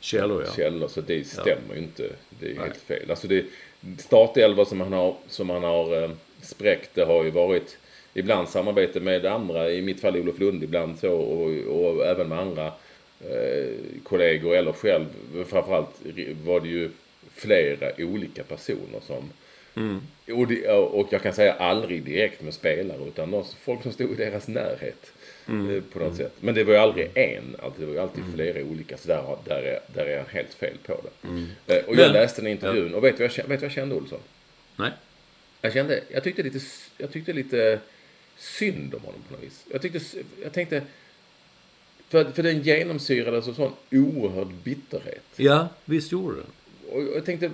[0.00, 0.52] Källor, ja.
[0.56, 0.88] källor.
[0.88, 2.10] Så det stämmer ju inte.
[2.40, 3.10] Det är helt fel.
[3.10, 3.44] Alltså det,
[3.98, 6.10] startelvor som han har, som han har eh,
[6.42, 7.78] spräckt, det har ju varit
[8.14, 9.70] ibland samarbete med andra.
[9.70, 12.72] I mitt fall Olof Lund ibland så och, och även med andra
[13.20, 15.06] eh, kollegor eller själv.
[15.48, 15.90] Framförallt
[16.44, 16.90] var det ju
[17.34, 19.30] flera olika personer som
[20.36, 24.12] och, det, och jag kan säga aldrig direkt med spelare utan någon, folk som stod
[24.12, 25.12] i deras närhet.
[25.48, 26.32] eh, På något sätt.
[26.40, 28.96] Men det var ju aldrig en, alltså, det var ju alltid flera olika.
[28.96, 31.28] Så där, där, är, där är han helt fel på det.
[31.76, 33.72] Eh, Och jag Men- läste den intervjun och vet du vad jag, vet vad jag
[33.72, 34.20] kände Olsson?
[34.76, 34.90] Nej.
[35.62, 36.58] Jag kände, jag tyckte lite,
[36.98, 37.80] jag tyckte lite
[38.36, 39.64] synd om honom på något vis.
[39.72, 40.00] Jag tyckte,
[40.42, 40.82] jag tänkte,
[42.10, 45.24] för, för den genomsyrades av sån oerhörd bitterhet.
[45.36, 46.46] Ja, visst gjorde den.
[46.92, 47.50] Och jag tänkte,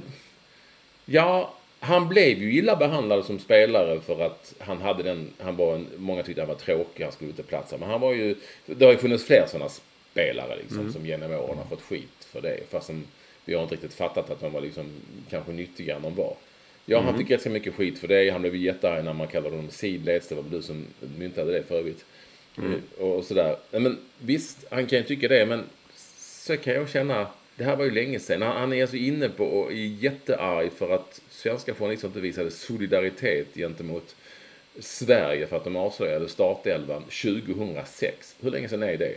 [1.05, 5.75] ja, han blev ju illa behandlad som spelare för att han hade den, han var
[5.75, 7.77] en, många tyckte han var tråkig, han skulle inte platsa.
[7.79, 8.35] Men han var ju,
[8.67, 9.71] det har ju funnits fler sådana
[10.13, 12.61] spelare liksom som genom åren har fått skit för det.
[12.71, 13.05] Fast som,
[13.45, 14.91] vi har inte riktigt fattat att de var liksom
[15.31, 16.37] kanske nyttigare än de var.
[16.87, 18.31] Ja, han fick ganska mycket skit för det.
[18.31, 20.29] Han blev jättearg när man kallade honom sidleds.
[20.29, 20.85] Det var väl du som
[21.19, 22.05] myntade det för övrigt.
[22.59, 23.57] Eh, Och sådär.
[23.71, 25.65] Men visst, han kan ju tycka det, men
[26.19, 28.43] så kan jag känna, det här var ju länge sedan.
[28.43, 32.51] Han, han är alltså inne på och är jättearg för att svenska journalister inte visade
[32.51, 34.17] solidaritet gentemot
[34.81, 38.37] Sverige för att de avslöjade startelvan 2006.
[38.41, 39.15] Hur länge sedan är det?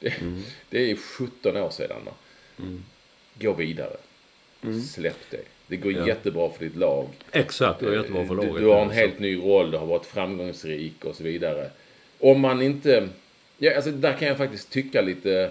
[0.00, 0.12] Det,
[0.70, 2.00] det är 17 år sedan.
[2.04, 2.12] Va?
[3.40, 3.96] Gå vidare.
[4.94, 5.40] Släpp det.
[5.66, 7.08] Det går jättebra för ditt lag.
[7.32, 8.62] Exakt, det var jättebra för Du, laget.
[8.62, 11.70] du har en helt ny roll, du har varit framgångsrik och så vidare.
[12.22, 13.08] Om man inte...
[13.58, 15.50] Ja, alltså där kan jag faktiskt tycka lite...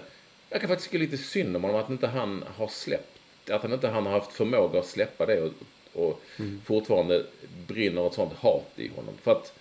[0.50, 3.18] Jag kan faktiskt tycka lite synd om honom att inte han har släppt...
[3.50, 5.52] Att han inte han har haft förmåga att släppa det och,
[5.92, 6.22] och
[6.64, 7.24] fortfarande
[7.66, 9.14] brinner ett sånt hat i honom.
[9.22, 9.52] För att,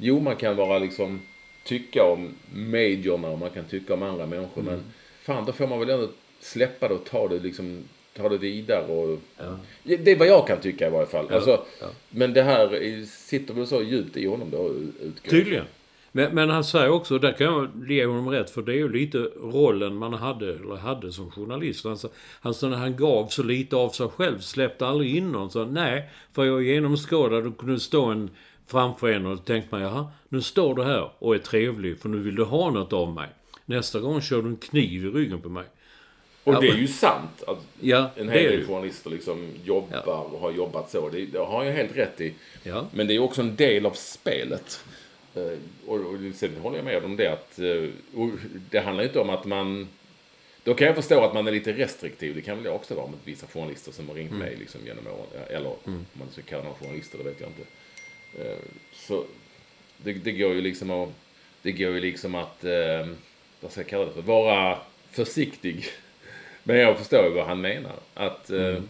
[0.00, 1.20] jo man kan vara liksom...
[1.64, 4.82] Tycka om majorna och man kan tycka om andra människor men
[5.22, 6.08] fan då får man väl ändå
[6.40, 7.84] släppa det och ta det liksom...
[8.16, 9.18] Ta det vidare och...
[9.38, 9.58] Ja.
[9.82, 11.32] Ja, Det är vad jag kan tycka i varje fall.
[11.32, 11.86] Alltså, ja.
[12.10, 14.70] Men det här är- sitter väl så djupt i honom då,
[15.02, 15.64] utgår Tydligen.
[16.16, 18.92] Men, men han säger också, där kan jag ge honom rätt, för det är ju
[18.92, 21.84] lite rollen man hade, eller hade som journalist.
[21.84, 21.98] Han,
[22.40, 25.50] han, när han gav så lite av sig själv, släppte aldrig in någon.
[25.50, 28.30] Så nej, för jag genomskådade och kunde stå en
[28.66, 32.18] framför en och tänkte man, jaha, nu står du här och är trevlig för nu
[32.18, 33.28] vill du ha något av mig.
[33.64, 35.64] Nästa gång kör du en kniv i ryggen på mig.
[36.44, 40.52] Och det är ju sant att Ja, en hel del journalister liksom jobbar och har
[40.52, 41.08] jobbat så.
[41.08, 42.34] Det, det har jag helt rätt i.
[42.62, 42.86] Ja.
[42.92, 44.80] Men det är också en del av spelet.
[45.36, 47.88] Eh, Och, och sen håller jag med om det att eh,
[48.70, 49.88] det handlar ju inte om att man...
[50.64, 52.34] Då kan jag förstå att man är lite restriktiv.
[52.34, 55.06] Det kan väl jag också vara med vissa journalister som har ringt mig liksom genom
[55.06, 55.42] åren.
[55.48, 57.62] Eller om man ska kalla dem journalister, det vet jag inte.
[58.50, 58.58] Eh,
[58.94, 59.24] Så
[59.96, 61.08] det, det går ju liksom att...
[61.62, 62.64] Det går ju liksom att...
[63.60, 64.22] Vad ska jag kalla det för?
[64.22, 64.78] Vara
[65.10, 65.84] försiktig.
[66.62, 67.94] Men jag förstår ju vad han menar.
[68.14, 68.50] Att...
[68.50, 68.82] eh,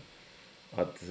[0.74, 1.02] Att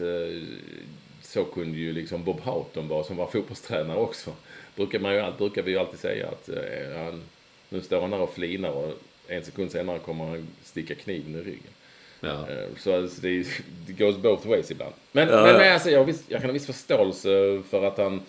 [1.22, 4.34] så kunde ju liksom Bob Houghton vara som var fotbollstränare också.
[4.76, 7.24] Brukar, man ju, brukar vi ju alltid säga att eh, han,
[7.70, 8.94] nu står han där och flinar och
[9.28, 11.74] en sekund senare kommer han sticka kniven i ryggen.
[12.20, 12.50] Ja.
[12.50, 13.46] Eh, Så alltså, det,
[13.88, 14.94] det goes both ways ibland.
[15.12, 18.22] Men, Ja, men, men alltså, jag, viss, jag kan ha viss förståelse för att han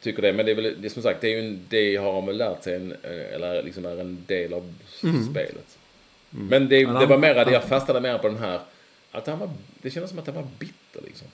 [0.00, 0.32] tycker det.
[0.32, 2.36] Men det är väl, det är som sagt, det, är ju en, det har väl
[2.36, 4.74] lärt sig, en, eh, eller liksom är en del av
[5.30, 5.78] spelet.
[6.30, 6.92] Men det, Mm.
[6.92, 8.60] Men det han- var mer att jag fastnade mer på den här,
[9.10, 9.50] att han var,
[9.82, 11.26] det kändes som att han var bitter liksom.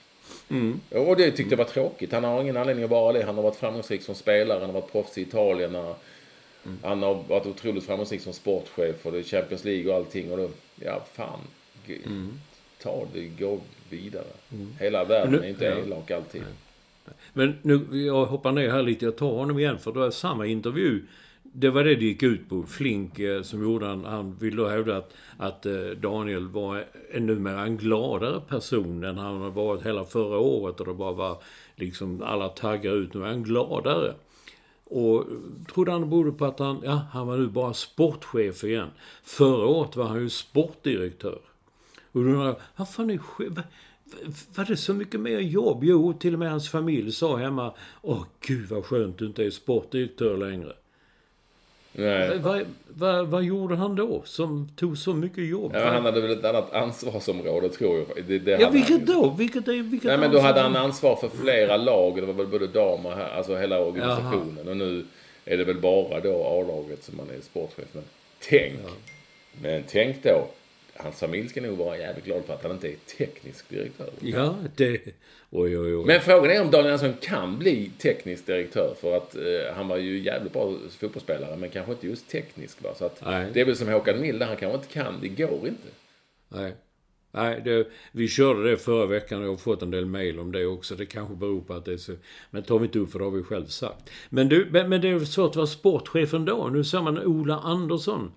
[0.52, 0.80] Mm.
[1.08, 2.12] Och det tyckte jag var tråkigt.
[2.12, 3.22] Han har ingen anledning att vara det.
[3.24, 5.74] Han har varit framgångsrik som spelare, han har varit proffs i Italien.
[5.74, 5.94] Han,
[6.64, 6.78] Mm.
[6.82, 10.32] han har varit otroligt framgångsrik som sportchef och det är Champions League och allting.
[10.32, 10.48] Och då,
[10.84, 11.38] ja fan,
[12.06, 12.32] Mm.
[12.82, 13.60] ta det, gå
[13.90, 14.24] vidare.
[14.80, 15.76] Hela världen Nu- är inte ja.
[15.78, 16.42] elak alltid.
[17.32, 19.04] Men nu, jag hoppar ner här lite.
[19.04, 21.02] Jag tar honom igen för det var samma intervju.
[21.54, 22.62] Det var det det gick ut på.
[22.62, 27.26] Flink eh, som gjorde han, han vill då hävda att, att eh, Daniel var en
[27.26, 31.42] numera en gladare person än han har varit hela förra året och det bara var
[31.76, 33.14] liksom alla taggar ut.
[33.14, 34.14] Nu är han gladare.
[34.84, 35.26] Och
[35.74, 38.88] trodde han det berodde på att han, ja, han var nu bara sportchef igen.
[39.22, 41.38] Förra året var han ju sportdirektör.
[42.12, 43.52] Och då undrar jag, vad fan är chef?
[44.56, 45.84] Var det så mycket mer jobb?
[45.84, 49.50] Jo, till och med hans familj sa hemma, åh gud vad skönt du inte är
[49.50, 50.72] sportdirektör längre.
[51.92, 52.38] Nej.
[52.38, 55.72] Vad vad- vad gjorde han då som tog så mycket jobb?
[55.74, 58.24] Ja, han hade väl ett annat ansvarsområde tror jag.
[58.26, 59.34] Det, det ja, vilket då?
[59.38, 62.16] Vilket vilket Nej men då hade han ansvar för flera lag.
[62.16, 64.68] Det var väl både damer och herrar, alltså hela organisationen.
[64.68, 65.04] Och nu
[65.44, 67.84] är det väl bara då A-laget som man är sportchef.
[67.92, 68.02] Men
[68.50, 68.74] tänk,
[69.62, 70.46] men tänk då.
[70.96, 74.10] Hans familj ska nog vara jävligt glad för att han inte är teknisk direktör.
[74.20, 75.00] Ja, det...
[75.50, 76.04] Oj, oj, oj.
[76.06, 78.94] Men frågan är om Daniel Andersson kan bli teknisk direktör.
[79.00, 81.56] För att eh, han var ju jävligt bra fotbollsspelare.
[81.56, 82.82] Men kanske inte just teknisk.
[82.82, 82.94] Va?
[82.98, 83.46] Så att Nej.
[83.52, 84.42] det är väl som Håkan Mild.
[84.42, 85.14] Han kanske inte kan.
[85.20, 85.88] Det går inte.
[86.48, 86.72] Nej.
[87.34, 90.52] Nej, det, vi körde det förra veckan och jag har fått en del mail om
[90.52, 90.94] det också.
[90.94, 92.12] Det kanske beror på att det är så...
[92.50, 94.10] Men tar vi inte upp för det har vi själv sagt.
[94.28, 96.68] Men, du, men, men det är så att vara sportchef ändå.
[96.68, 98.32] Nu ser man Ola Andersson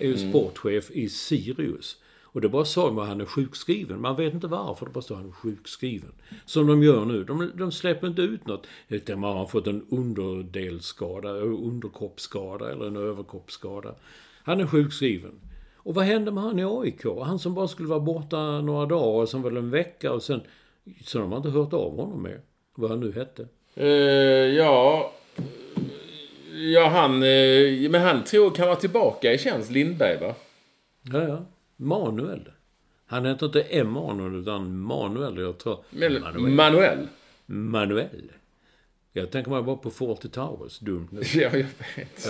[0.00, 1.96] är ju sportchef i Sirius.
[2.32, 4.00] Och det bara sa man att han är sjukskriven.
[4.00, 6.12] Man vet inte varför, det bara står att han är sjukskriven.
[6.46, 7.24] Som de gör nu.
[7.24, 8.66] De, de släpper inte ut något.
[8.88, 13.94] Utan man har fått en underdelsskada, underkroppsskada eller en överkroppsskada.
[14.42, 15.40] Han är sjukskriven.
[15.76, 17.04] Och vad hände med han i AIK?
[17.22, 20.40] Han som bara skulle vara borta några dagar och sen väl en vecka och sen...
[21.04, 22.40] Sen har man inte hört av honom mer.
[22.74, 23.48] Vad han nu hette.
[23.74, 23.86] Eh,
[24.56, 25.12] ja...
[26.74, 27.22] Ja, han...
[27.22, 30.34] eh, men han tror kan vara tillbaka i tjänst, Lindberg va?
[31.12, 31.46] Ja, ja.
[31.76, 32.48] Manuel.
[33.06, 35.38] Han heter inte Emanuel utan Manuel.
[35.38, 35.84] Jag tror...
[35.90, 36.50] Men, Manuel.
[36.54, 37.08] Manuel.
[37.46, 38.32] Manuel.
[39.12, 40.78] Jag tänker mig bara på Forty Towers.
[40.78, 41.20] Dumt nu.
[41.34, 42.28] Ja, jag vet.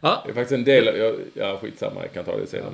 [0.00, 0.94] Ja, Det är faktiskt en del av...
[0.96, 2.72] Ja, ja skitsamma, jag kan ta det sedan.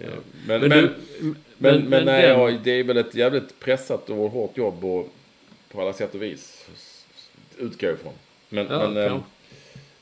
[0.00, 0.08] Eh,
[0.46, 3.60] Men, Men men, du- men- men, men nej, den- ja, det är väl ett jävligt
[3.60, 5.08] pressat och hårt jobb och
[5.72, 6.68] på alla sätt och vis.
[7.58, 8.12] Utgår jag ifrån.
[8.48, 9.08] Men, Ja, men, ja.
[9.14, 9.20] ehm,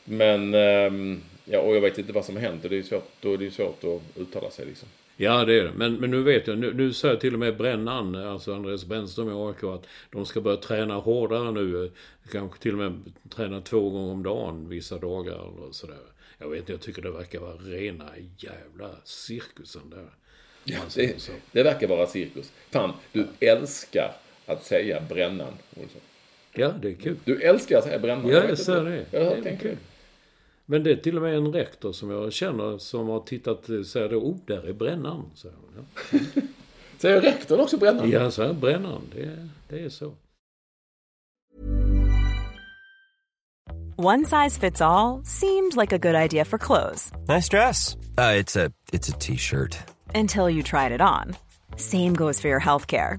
[0.05, 3.33] men ehm, ja, och jag vet inte vad som hänt och det är svårt, då
[3.33, 4.89] är det svårt att uttala sig liksom.
[5.17, 5.73] Ja, det är det.
[5.77, 6.59] Men, men nu vet jag.
[6.59, 10.41] Nu, nu säger till och med Brännan, alltså Andreas Brännström i AIK, att de ska
[10.41, 11.85] börja träna hårdare nu.
[11.85, 11.91] eh,
[12.33, 15.97] Kanske till och med träna två gånger om dagen vissa dagar eller sådär.
[16.39, 20.07] Jag vet inte, jag tycker det verkar vara rena jävla cirkusen där.
[20.65, 22.53] Ja, säger det, det verkar vara cirkus.
[22.71, 24.13] Fan, du älskar
[24.47, 26.01] att säga brännan, Olsson.
[26.59, 27.17] Ja, det är kul.
[27.25, 28.29] Du älskar att säga brännan.
[28.29, 29.05] Ja, jag ser det.
[29.11, 29.77] Jag Det är kul.
[30.67, 33.83] Men det är till och med en rektor som jag känner som har tittat, eh,
[33.83, 35.31] säger då, oh, där är brännan.
[35.35, 36.19] Så, ja.
[36.99, 38.11] Säger rektorn också brännan?
[38.11, 39.01] Ja, så här, brännan.
[39.15, 40.13] Det, det är så.
[43.99, 47.97] One size fits all seemed like a good idea for clothes Nice dress.
[48.19, 49.79] Uh, it's a it's a t-shirt.
[50.15, 51.35] until you tried it on.
[51.77, 53.19] Same goes for your healthcare.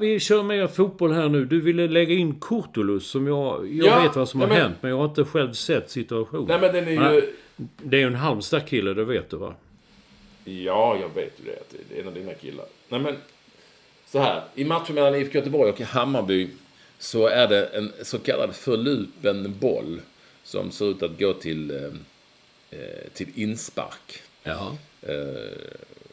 [0.00, 1.44] Vi kör mer fotboll här nu.
[1.44, 3.72] Du ville lägga in Kurtulus som jag...
[3.72, 6.44] Jag Ja, vet vad som har men- hänt men jag har inte själv sett situationen.
[6.48, 6.98] Nej men den är ju...
[7.00, 7.30] Nej,
[7.82, 9.54] Det är ju en Halmstad-kille, det vet du va?
[10.44, 11.58] Ja, jag vet ju det.
[11.88, 12.66] Det är en av dina killar.
[12.88, 13.16] Nej men,
[14.06, 14.42] så här.
[14.54, 16.48] I matchen mellan IFK Göteborg och Hammarby
[16.98, 20.00] så är det en så kallad förlupen boll
[20.44, 21.76] som ser ut att gå till, eh,
[22.80, 24.22] eh, till inspark.
[24.42, 24.76] Ja.
[25.02, 25.14] Eh,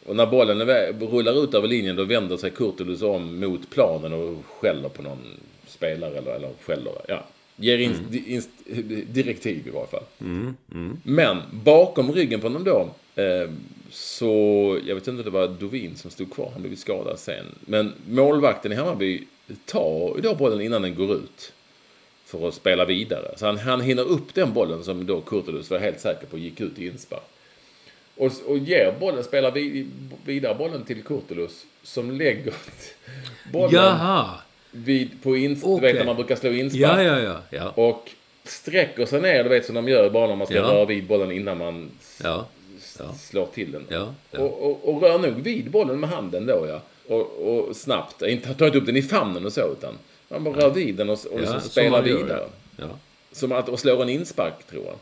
[0.05, 0.61] och när bollen
[0.99, 5.19] rullar ut över linjen då vänder sig Kurtulus om mot planen och skäller på någon
[5.67, 6.93] spelare eller, eller skäller.
[7.07, 8.41] Ja, ger in, di- in,
[9.09, 10.03] direktiv i varje fall.
[11.03, 12.89] Men bakom ryggen på honom då
[13.23, 13.49] eh,
[13.91, 17.45] så, jag vet inte om det var Dovin som stod kvar, han blev skadad sen.
[17.59, 19.23] Men målvakten i Hammarby
[19.65, 21.53] tar då bollen innan den går ut.
[22.25, 23.33] För att spela vidare.
[23.37, 26.61] Så han, han hinner upp den bollen som då Kurtulus var helt säker på gick
[26.61, 27.23] ut i inspark.
[28.17, 29.91] Och, och ger bollen, spelar vid,
[30.25, 31.65] vidare bollen till Kurtulus.
[31.83, 32.53] Som lägger
[33.53, 34.29] bollen Jaha!
[34.71, 35.81] vid, på ins, du Okej.
[35.93, 36.81] vet när man brukar slå inspark.
[36.81, 37.37] Ja, ja, ja.
[37.49, 37.69] Ja.
[37.69, 38.09] Och
[38.43, 40.63] sträcker sig ner, du vet som de gör bara när man ska Ja.
[40.63, 41.91] röra vid bollen innan man
[42.23, 42.45] Ja.
[42.99, 43.13] Ja.
[43.13, 43.85] slår till den.
[43.89, 44.39] Ja, ja.
[44.39, 46.81] Och, och, och rör nog vid bollen med handen då ja.
[47.15, 48.21] Och, och snabbt.
[48.21, 49.93] Inte, inte upp den i famnen och så utan
[50.27, 52.43] man bara rör vid den och, och liksom som spelar vidare.
[53.31, 54.95] Som att och slår en inspark tror jag.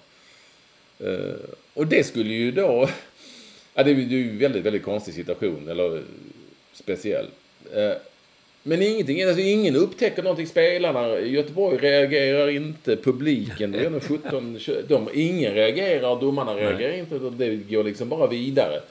[1.00, 1.36] Eh,
[1.74, 2.90] och det skulle ju då...
[3.76, 5.70] Ja, det är ju en väldigt, väldigt konstig situation.
[5.70, 6.02] Eller
[6.74, 7.26] speciell.
[7.74, 7.92] Eh,
[8.64, 10.48] men ingenting, alltså ingen upptäcker någonting.
[10.48, 12.96] Spelarna i Göteborg reagerar inte.
[12.96, 16.20] Publiken, det är nog 17, 20, de, ingen reagerar.
[16.20, 17.20] Domarna reagerar inte.
[17.20, 18.82] Det går liksom bara vidare.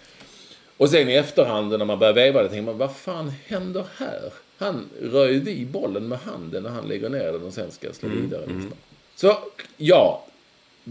[0.76, 4.32] Och sen i efterhand när man börjar veva det tänker man, vad fan händer här?
[4.58, 7.92] Han rör ju vid bollen med handen när han lägger ner den och sen ska
[7.92, 8.40] slå vidare.
[8.40, 8.72] Liksom.
[9.16, 9.38] Så
[9.76, 10.24] ja,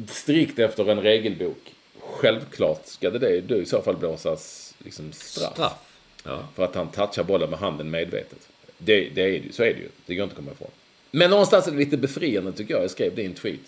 [0.07, 1.73] strikt efter en regelbok.
[1.99, 5.53] Självklart ska det, det då i så fall blåsas liksom straff.
[5.53, 5.97] Straff.
[6.23, 6.47] Ja.
[6.55, 8.47] För att han touchar bollen med handen medvetet.
[8.77, 9.89] Det, det är, så är det ju.
[10.05, 10.69] Det går inte att komma ifrån.
[11.11, 12.83] Men någonstans är det lite befriande tycker jag.
[12.83, 13.59] Jag skrev det i en tweet.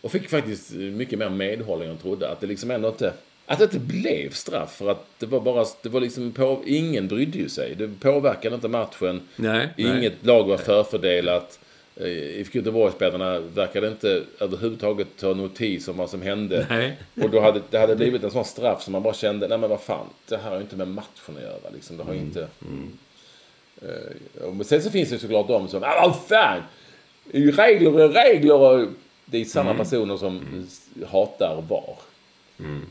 [0.00, 2.30] Och fick faktiskt mycket mer medhåll än jag trodde.
[2.30, 3.12] Att det liksom ändå inte...
[3.46, 4.76] Att det inte blev straff.
[4.76, 5.66] För att det var bara...
[5.82, 7.74] Det var liksom på, ingen brydde ju sig.
[7.74, 9.20] Det påverkade inte matchen.
[9.36, 10.16] Nej, Inget nej.
[10.20, 11.58] lag var förfördelat.
[12.00, 12.06] Eh,
[12.40, 16.66] IFK Göteborgsspelarna verkade inte överhuvudtaget ta notis om vad som hände.
[16.70, 16.98] Nej.
[17.22, 19.70] Och då hade det hade blivit en sån straff som man bara kände, nej men
[19.70, 21.70] vad fan, det här har ju inte med matchen att göra.
[21.74, 21.96] Liksom.
[21.96, 22.48] Det har ju inte...
[23.82, 26.62] Eh, men sen så finns det ju såklart de som, ah, vad fan!
[27.32, 28.88] Regler är regler och
[29.24, 30.66] det är samma personer som
[31.08, 31.96] hatar VAR.
[32.58, 32.86] Mm.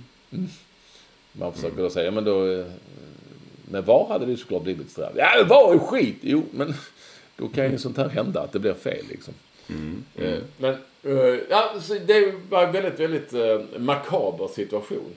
[1.32, 2.52] Man försöker då säga, men då...
[2.60, 2.66] eh,
[3.72, 5.12] Med VAR hade det ju såklart blivit straff.
[5.16, 6.18] Ja, VAR är skit!
[6.22, 6.74] Jo, men
[7.40, 9.34] då kan ju sånt här hända, att det blir fel liksom.
[10.16, 10.74] Eh, Men
[11.04, 15.14] eh, ja, så det var en väldigt, väldigt uh, makaber situation.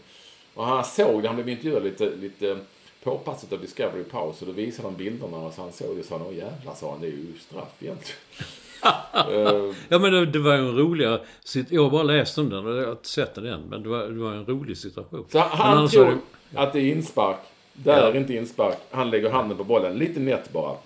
[0.55, 2.59] Och han såg det, han blev intervjuad lite, lite
[3.05, 6.07] påpassat av Discovery Paus och då visade han bilderna och så han såg det och
[6.07, 8.21] sa åh jävlar sa han, det är ju straff egentligen.
[9.89, 11.21] Ja men det, det var ju en roligare...
[11.69, 13.61] Jag har bara läst om den och jag har inte sett den än.
[13.69, 15.25] Men det var, det var en rolig situation.
[15.33, 16.19] Så Men han annars tror
[16.55, 17.37] att det är inspark.
[17.73, 18.09] Där Ja.
[18.09, 18.77] är inte inspark.
[18.91, 20.77] Han lägger handen på bollen, lite nätt bara.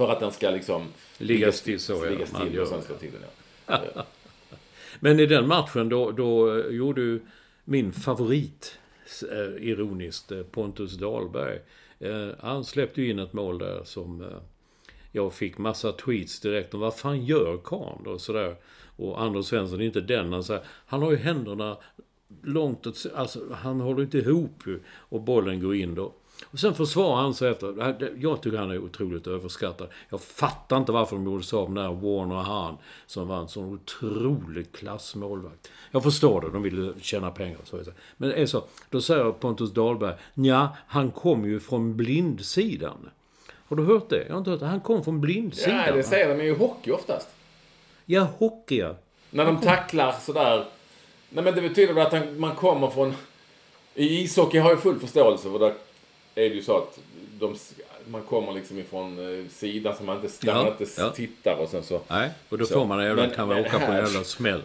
[0.00, 0.86] För att den ska liksom...
[1.18, 2.10] Ligga still så, ja.
[2.10, 2.84] Ligga still gör och sen det.
[2.84, 4.06] slå till den, ja.
[5.00, 7.20] Men i den matchen då, då eh, gjorde ju
[7.64, 8.78] min favorit,
[9.30, 11.58] eh, ironiskt, eh, Pontus Dahlberg.
[12.38, 14.26] Han släppte ju in ett mål där som
[15.12, 18.18] jag fick massa tweets direkt om vad fan gör karln då?
[18.18, 18.56] Sådär.
[18.96, 20.32] Och Anders Svensson är inte den.
[20.32, 21.76] Han, säger, han har ju händerna
[22.42, 24.80] långt åt, alltså han håller inte ihop ju.
[24.88, 26.12] Och bollen går in då.
[26.44, 27.94] Och sen försvarar han sig efter.
[28.18, 29.88] Jag tycker han är otroligt överskattad.
[30.08, 32.76] Jag fattar inte varför de gjorde så av den där Warner Han
[33.06, 35.70] som var en sån otrolig klassmålvakt.
[35.90, 37.94] Jag förstår det, de ville tjäna pengar och så vidare.
[38.16, 38.64] Men det är så.
[38.90, 43.10] Då säger Pontus Dahlberg, ja han kom ju från blindsidan.
[43.68, 44.24] Har du hört det?
[44.26, 44.66] Jag har inte hört det.
[44.66, 45.76] Han kom från blindsidan.
[45.86, 47.28] Ja, det säger de ju i hockey oftast.
[48.06, 48.94] Ja, hockey ja.
[49.30, 50.64] När de tacklar sådär.
[51.30, 53.14] Nej men det betyder väl att han- man kommer från...
[53.94, 55.74] I ishockey har jag full förståelse för där
[56.34, 56.98] är det ju så att
[57.40, 57.56] de,
[58.06, 61.10] man kommer liksom ifrån eh, sidan så man inte, där Ja, inte ja.
[61.10, 62.00] tittar och sen så...
[62.08, 62.74] Nej, och då Så.
[62.74, 64.62] får man en jävla, kan man åka på en här- jävla smäll.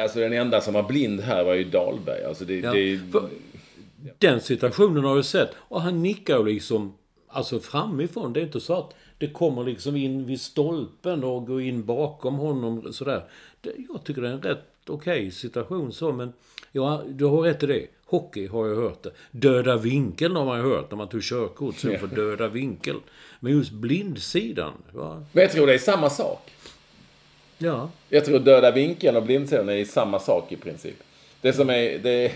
[0.00, 2.24] Alltså den enda som var blind här var ju Dahlberg.
[2.24, 2.58] Alltså det...
[2.58, 3.28] Ja, det för-
[4.18, 5.50] Den situationen har jag sett.
[5.56, 6.94] Och han nickar ju liksom
[7.28, 8.32] alltså framifrån.
[8.32, 12.34] Det är inte så att det kommer liksom in vid stolpen och går in bakom
[12.34, 13.22] honom sådär.
[13.60, 16.32] Det, jag tycker det är en rätt okej situation så, men
[16.72, 17.86] ja, du har rätt i det.
[18.14, 19.10] Hockey har jag hört det.
[19.30, 21.76] Döda vinkeln har man ju hört när man tog körkort.
[21.76, 22.96] Så för döda vinkel.
[23.40, 25.24] Men just blindsidan, va?
[25.32, 26.50] Men jag tror det är samma sak.
[27.58, 27.90] Ja.
[28.08, 30.94] Jag tror döda vinkeln och blindsidan är samma sak i princip.
[31.40, 32.32] Det som är det,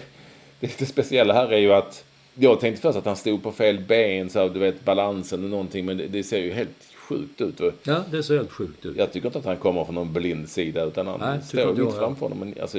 [0.60, 2.04] det, det speciella här är ju att
[2.34, 5.86] jag tänkte först att han stod på fel ben, så du vet balansen och någonting,
[5.86, 7.60] men det, det ser ju helt sjukt ut.
[7.82, 8.96] Ja, det ser helt sjukt ut.
[8.96, 11.94] Jag tycker inte att han kommer från någon blind sida utan han Nej, står mitt
[11.94, 12.38] framför honom.
[12.38, 12.78] Men, alltså,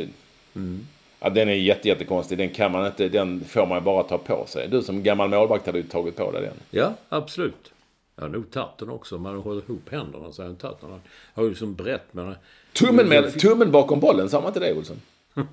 [1.19, 2.37] ja, den är jätte, jättekonstig.
[2.37, 4.67] Den kan man inte, den får man bara ta på sig.
[4.67, 6.53] Du som gammal målvakt hade ju tagit på dig den.
[6.71, 7.71] Ja, absolut.
[8.15, 9.17] Jag har nog tagit den också.
[9.17, 10.89] Man håller ihop händerna så har jag tagit den.
[10.89, 11.01] Han
[11.33, 12.35] har ju som brett men...
[12.73, 15.01] Tummen, med, tummen bakom bollen, sa man inte det Olsson?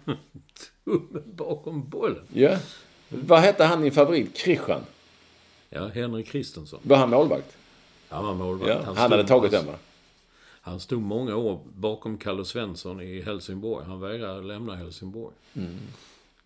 [0.84, 2.22] Tummen bakom bollen.
[2.32, 2.56] Ja.
[3.08, 4.36] Vad hette han din favorit?
[4.36, 4.80] Kristian?
[5.70, 6.80] Ja, Henrik Kristensson.
[6.82, 7.56] Var han målvakt?
[8.08, 8.70] Han var målvakt.
[8.70, 9.72] Ja, han, stod- hade tagit den va?
[10.66, 13.86] Han stod många år bakom Kalle Svensson i Helsingborg.
[13.86, 15.34] Han vägrade lämna Helsingborg.
[15.54, 15.78] Mm.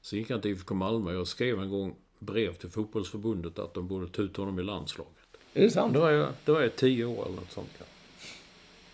[0.03, 3.89] Så gick han till IFK Malmö och skrev en gång brev till fotbollsförbundet att de
[3.89, 5.13] borde ta ut honom i landslaget.
[5.55, 5.95] Är det sant?
[5.95, 7.69] Då var jag, då var jag tio år eller något sånt.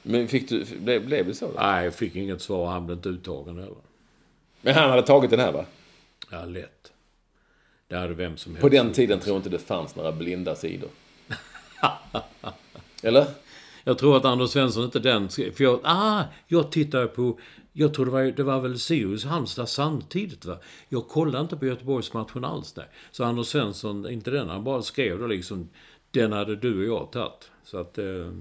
[0.03, 1.47] Men fick du, blev, blev det så?
[1.47, 1.61] Då?
[1.61, 2.67] Nej, jag fick inget svar.
[2.67, 3.77] Han blev inte uttagen heller.
[4.61, 5.65] Men han hade tagit den här va?
[6.31, 6.93] Ja, lätt.
[7.89, 8.63] Det hade vem som helst.
[8.63, 10.91] På den tiden tror jag inte det fanns några blinda sidor.
[13.03, 13.27] Eller?
[13.89, 15.53] Jag tror att Anders Svensson inte den skrev.
[15.53, 17.39] För jag, ah, jag tittar på,
[17.73, 20.59] jag tror det var, det var väl Sirius Halmstad samtidigt va.
[20.89, 22.89] Jag kollade inte på Göteborgsmatchen alls där.
[23.11, 25.69] Så Anders Svensson, inte den, han bara skrev då liksom,
[26.11, 27.51] den hade du och jag tagit.
[27.65, 28.33] Så att eh,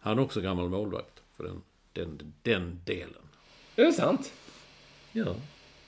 [0.00, 3.22] han är också gammal målvakt för den, den, den delen.
[3.76, 4.32] Är det sant?
[5.12, 5.34] Ja,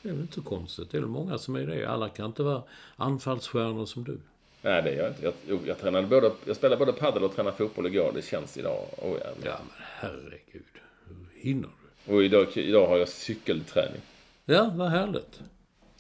[0.03, 0.91] det är väl inte så konstigt.
[0.91, 1.87] Det är väl många som är det.
[1.87, 2.63] Alla kan inte vara
[2.97, 4.21] anfallsstjärnor som du.
[4.63, 5.33] Nej, det gör jag inte.
[5.49, 8.13] Jag, jag, tränade både, jag spelade både padel och tränade fotboll igår.
[8.15, 8.87] Det känns idag.
[8.99, 10.63] Oh, ja, men- herregud.
[11.09, 11.69] Hur hinner
[12.07, 12.13] du?
[12.15, 14.01] Och idag, idag har jag cykelträning.
[14.45, 15.41] Ja, vad härligt.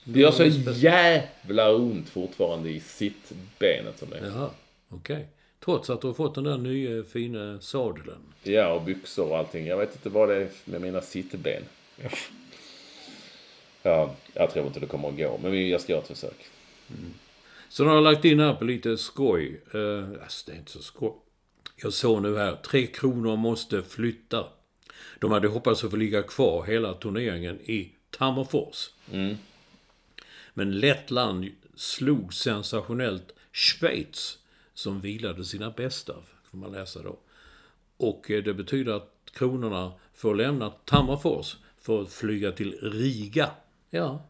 [0.04, 4.26] Det gör så jävla ont fortfarande i sittbenet som det är.
[4.26, 4.50] Jaha,
[4.88, 5.26] okej.
[5.64, 8.20] Trots att du har fått den där nya fina sadeln.
[8.42, 9.66] Ja, och byxor och allting.
[9.66, 11.62] Jag vet inte vad det är med mina sittben.
[13.84, 16.46] Ja, jag tror inte det kommer att gå, men vi- jag ska göra ett försök.
[17.72, 19.62] Så har jag lagt in här på lite skoj.
[19.74, 21.12] Uh, alltså, det är inte så skoj.
[21.76, 24.44] Jag såg nu här, Tre Kronor måste flytta.
[25.18, 28.90] De hade hoppats att få ligga kvar hela turneringen i Tammerfors.
[30.54, 34.38] Men Lettland slog sensationellt Schweiz
[34.74, 36.14] som vilade sina bästa,
[36.50, 37.18] får man läsa då.
[37.96, 43.50] Och eh, det betyder att kronorna får lämna Tammerfors för att flyga till Riga.
[43.90, 44.28] Ja.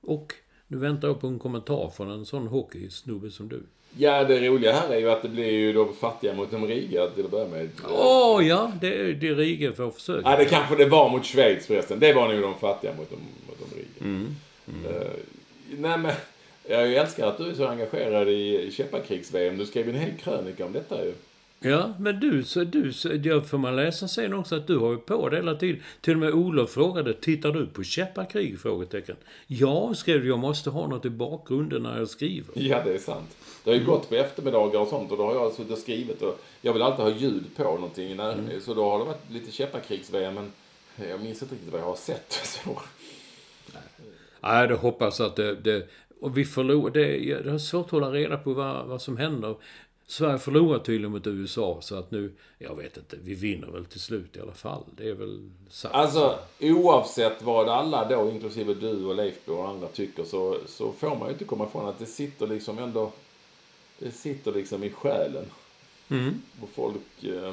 [0.00, 0.34] Och
[0.68, 3.62] nu väntar jag på en kommentar från en sån hockeysnubbe som du.
[3.98, 7.06] Ja, det roliga här är ju att det blir ju de fattiga mot de rika
[7.06, 7.68] till att börja med.
[7.90, 10.30] Åh ja, det är det Riga får försöka.
[10.30, 11.98] Ja, det kanske det var mot Schweiz förresten.
[12.00, 14.04] Det var nog de fattiga mot de, mot de rika.
[14.88, 15.10] Eh,
[15.78, 16.12] nej, men
[16.68, 19.58] jag älskar att du är så engagerad i Käppakrigs-VM.
[19.58, 21.12] Du skrev en hel krönika om detta ju.
[21.64, 24.90] Ja, men du, så, du så, ja, får man läsa sen också att du har
[24.90, 25.82] ju på det hela tiden.
[26.00, 28.60] Till och med Olof frågade, tittar du på Käppakrig?
[28.60, 29.16] Frågetecken.
[29.46, 32.54] Ja, skrev jag måste ha något i bakgrunden när jag skriver.
[32.54, 33.36] Ja, det är sant.
[33.64, 36.22] Det har ju gått på eftermiddagar och sånt och då har jag suttit och skrivit
[36.22, 38.16] och jag vill alltid ha ljud på någonting.
[38.16, 40.52] När, Så då har det varit lite Käppakrigs-VM men
[41.10, 42.32] jag minns inte riktigt vad jag har sett.
[42.64, 42.80] Så.
[44.40, 45.54] Nej, det hoppas att det...
[45.54, 45.88] det
[46.20, 46.90] och vi förlorar...
[46.90, 49.56] Det, det är svårt att hålla reda på vad, vad som händer.
[50.06, 52.32] Sverige förlorar tydligen mot USA så att nu...
[52.58, 54.82] Jag vet inte, vi vinner väl till slut i alla fall.
[54.96, 55.94] Det är väl sagt.
[55.94, 61.16] Alltså oavsett vad alla då, inklusive du och Leif och andra tycker så, så får
[61.16, 63.12] man ju inte komma ifrån att det sitter liksom ändå...
[63.98, 65.44] Det sitter liksom i själen.
[66.62, 67.24] Och folk...
[67.24, 67.52] Eh,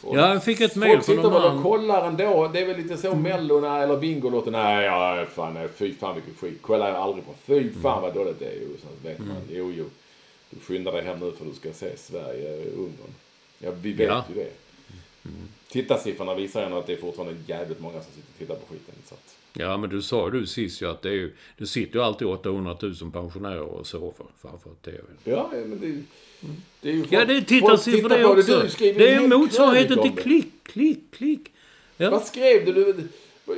[0.00, 1.62] folk Ja, jag fick ett mejl Folk från sitter någon väl och annan.
[1.62, 2.48] kollar ändå.
[2.52, 4.50] Det är väl lite så mellorna eller Bingolotto.
[4.50, 6.62] Nej, ja, fan, nej, fy fan vilken skit.
[6.62, 7.32] Kollar jag aldrig på.
[7.44, 8.58] Fy fan vad dåligt det är.
[8.62, 9.36] Jo, så vet man.
[9.50, 9.84] Jo, jo.
[10.54, 13.14] Du skyndar dig hem nu för du ska se Sverige-Ungern.
[13.58, 14.24] Ja, vi vet Ja.
[14.28, 14.50] ju det.
[15.68, 18.94] Tittarsiffrorna visar ändå att det är fortfarande jävligt många som sitter och tittar på skiten.
[19.08, 21.32] Så att, Ja, men du sa du sist ju att det är ju...
[21.58, 24.98] Det sitter ju alltid 800 000 pensionärer och sover framför TVn.
[25.24, 26.02] ja, men det,
[26.80, 28.66] det är ju Ja, folk- det är tittarsiffror tittar det också.
[28.78, 30.22] Det en är motsvarigheten till det.
[30.22, 31.52] klick, klick, klick.
[31.96, 32.10] Ja.
[32.10, 32.72] Vad skrev du?
[32.72, 32.94] du,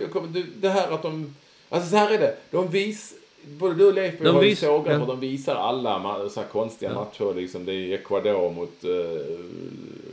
[0.01, 1.35] jag kommer, du det här att de...
[1.69, 2.37] Alltså så här är det.
[2.51, 3.15] De vis...
[3.49, 5.01] Både du och Leif har ju sågat ja.
[5.01, 7.35] och de visar alla så här konstiga matcher.
[7.35, 7.65] Liksom.
[7.65, 9.21] Det är Ecuador mot uh,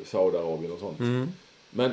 [0.06, 1.00] Saudiarabien och sånt.
[1.00, 1.32] Mm.
[1.70, 1.92] Men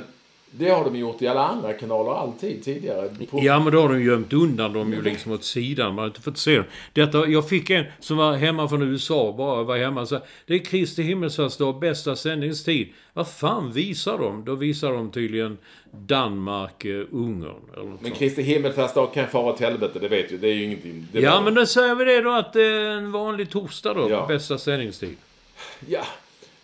[0.52, 3.08] det har de gjort i alla andra kanaler alltid tidigare.
[3.30, 5.94] På, Ja, men då har de gömt undan dem ju liksom åt sidan.
[5.94, 6.64] Man har inte fått se dem.
[6.92, 10.58] Detta, jag fick en som var hemma från USA, bara var hemma sa Det är
[10.58, 12.88] Kristi himmelsfärdsdag, bästa sändningstid.
[13.12, 14.44] Vad fan visar de?
[14.44, 15.58] Då visar de tydligen
[15.92, 18.10] Danmark, eh, Ungern eller något Men.
[18.10, 20.38] Kristi himmelsfärdsdag kan fara åt helvete, det vet du.
[20.38, 21.06] Det är ju ingenting.
[21.12, 23.94] Det Ja, var- men då säger vi det då att det är en vanlig torsdag
[23.94, 24.26] då, Ja.
[24.28, 25.16] bästa sändningstid.
[25.88, 26.02] Ja.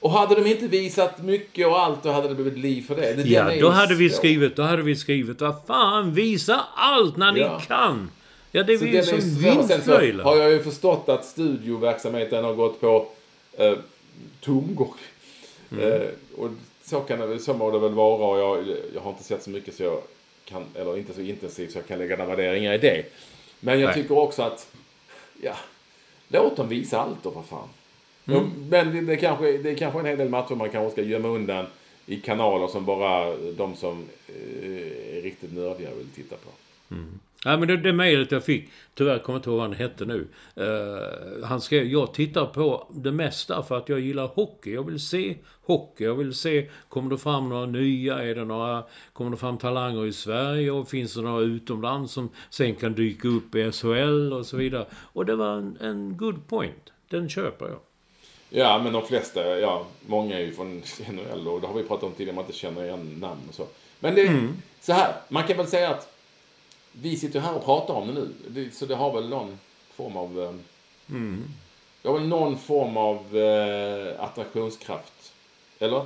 [0.00, 3.14] Och hade de inte visat mycket och allt, då hade det blivit liv för det.
[3.14, 7.16] det Ja, ju då hade vi skrivit, då hade vi skrivit, vad fan, visa allt
[7.16, 7.60] när ni Ja.
[7.66, 8.10] kan!
[8.52, 9.22] Ja, det är Så som är.
[9.22, 10.24] Sen så vindflöjlar.
[10.24, 13.08] har jag ju förstått att studioverksamheten har gått på
[13.58, 13.72] eh,
[14.40, 14.94] tomgång.
[15.72, 15.92] Mm.
[15.92, 16.50] Eh, och
[16.84, 18.26] så, kan så må det väl vara.
[18.26, 20.00] Och jag, jag har inte sett så mycket så jag
[20.44, 23.04] kan, eller inte så intensivt så jag kan lägga några värderingar i det.
[23.60, 24.02] Men jag Nej.
[24.02, 24.66] tycker också att,
[25.42, 25.56] ja,
[26.28, 27.68] låt dem visa allt då för fan.
[28.26, 28.50] Mm.
[28.70, 31.28] Men det, det, kanske, det är kanske en hel del matcher man kanske ska gömma
[31.28, 31.66] undan
[32.06, 36.50] i kanaler som bara de som eh, är riktigt nördiga vill titta på.
[37.44, 40.04] Ja, men det, det mejlet jag fick, tyvärr kommer jag inte ihåg vad han hette
[40.04, 40.26] nu.
[40.54, 44.74] Eh, han skrev, jag tittar på det mesta för att jag gillar hockey.
[44.74, 46.04] Jag vill se hockey.
[46.04, 48.22] Jag vill se, kommer det fram några nya?
[48.22, 50.70] Är det några, kommer det fram talanger i Sverige?
[50.70, 54.86] Och finns det några utomlands som sen kan dyka upp i SHL och så vidare?
[54.92, 56.92] Och det var en, en good point.
[57.08, 57.78] Den köper jag.
[58.50, 62.04] Ja, men de flesta, ja, många är ju från NHL och det har vi pratat
[62.04, 63.66] om tidigare, man inte känner igen namn och så.
[64.00, 64.48] Men det är
[64.80, 66.12] så här, man kan väl säga att
[66.92, 69.58] vi sitter här och pratar om det nu, det, så det har väl någon
[69.94, 70.40] form av...
[70.42, 70.52] Eh,
[72.02, 75.32] Det har väl någon form av eh, attraktionskraft.
[75.78, 76.04] Eller?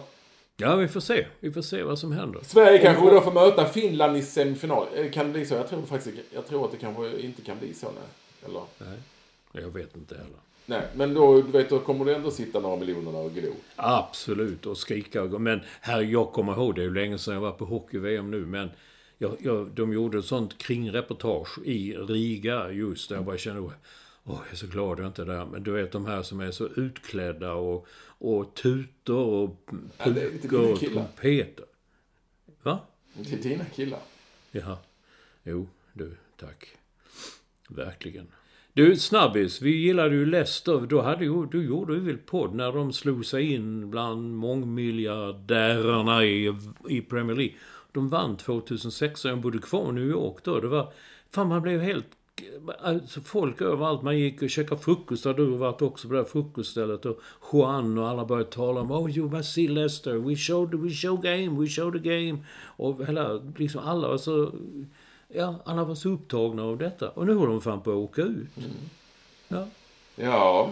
[0.56, 1.26] Ja, vi får se.
[1.40, 2.40] Vi får se vad som händer.
[2.44, 4.86] Sverige kanske då får möta Finland i semifinal.
[4.96, 5.54] Eh, Kan det bli så?
[5.54, 7.86] Jag tror faktiskt jag tror att det kanske inte kan bli så.
[7.86, 8.02] Nej.
[8.46, 8.62] Eller?
[8.78, 8.98] Nej,
[9.52, 10.36] jag vet inte heller.
[10.70, 13.52] Nej, men då, du vet, då kommer det ändå sitta några miljoner och glo.
[13.76, 15.40] Absolut, och skrika och.
[15.40, 18.46] Men här, jag kommer ihåg, det är ju länge sedan jag var på hockey-VM nu,
[18.46, 18.70] men
[19.18, 23.72] jag, jag, de gjorde ett sånt kringreportage i Riga just där jag bara kände, åh,
[24.24, 25.46] jag är så glad jag inte är där.
[25.46, 30.58] Men du vet de här som är så utklädda och, och tutor och Ja, pukor
[30.58, 31.64] dina och trumpeter.
[32.62, 32.78] Va?
[33.14, 34.00] Det är dina killar.
[34.50, 34.76] Jaha.
[35.42, 36.68] Jo, du, tack.
[37.68, 38.26] Verkligen.
[38.74, 39.62] Du, snabbis.
[39.62, 40.80] Vi gillade ju Leicester.
[40.80, 46.24] Då, hade ju, då gjorde vi väl podd när de slog sig in bland mångmiljardärerna
[46.24, 46.54] i,
[46.88, 47.54] i Premier League.
[47.92, 50.60] De vann 2006 och jag bodde kvar i New York då.
[50.60, 50.92] Det var...
[51.30, 52.06] Fan, man blev helt...
[52.80, 54.02] Alltså folk överallt.
[54.02, 55.24] Man gick och käkade frukost.
[55.24, 57.06] Där du varit också på det här frukoststället.
[57.06, 57.20] Och
[57.52, 60.14] Juan och alla började tala om Oh, you must see Leicester.
[60.14, 61.60] We showed, we show game.
[61.60, 62.38] We show the game.
[62.76, 64.52] Och hela, liksom alla var så...
[65.32, 67.10] Ja, alla var så upptagna av detta.
[67.10, 68.48] Och nu håller de fan på att åka ut.
[69.48, 69.66] Ja.
[70.16, 70.70] Ja,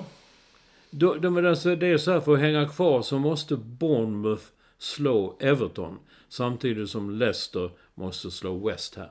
[0.90, 4.42] Då, då, men alltså, det är så här, för att hänga kvar så måste Bournemouth
[4.78, 5.98] slå Everton.
[6.28, 9.06] Samtidigt som Leicester måste slå West Ham.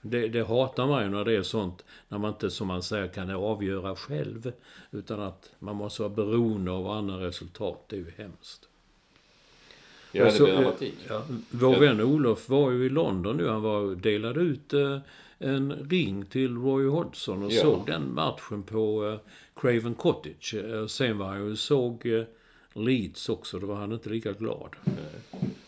[0.00, 3.08] Det, det hatar man ju när det är sånt, när man inte som man säger
[3.08, 4.52] kan avgöra själv.
[4.90, 7.84] Utan att man måste vara beroende av andra resultat.
[7.88, 8.68] Det är ju hemskt.
[10.12, 10.94] Ja det blir dramatik.
[11.08, 13.48] Ja, vår vän Olof var ju i London nu.
[13.48, 14.98] Han var delade ut eh,
[15.38, 17.62] en ring till Roy Hodgson och Ja.
[17.62, 20.54] såg den matchen på eh, Craven Cottage.
[20.54, 22.06] Eh, sen var han ju såg
[22.74, 23.58] Leeds också.
[23.58, 24.68] Då var han inte lika glad.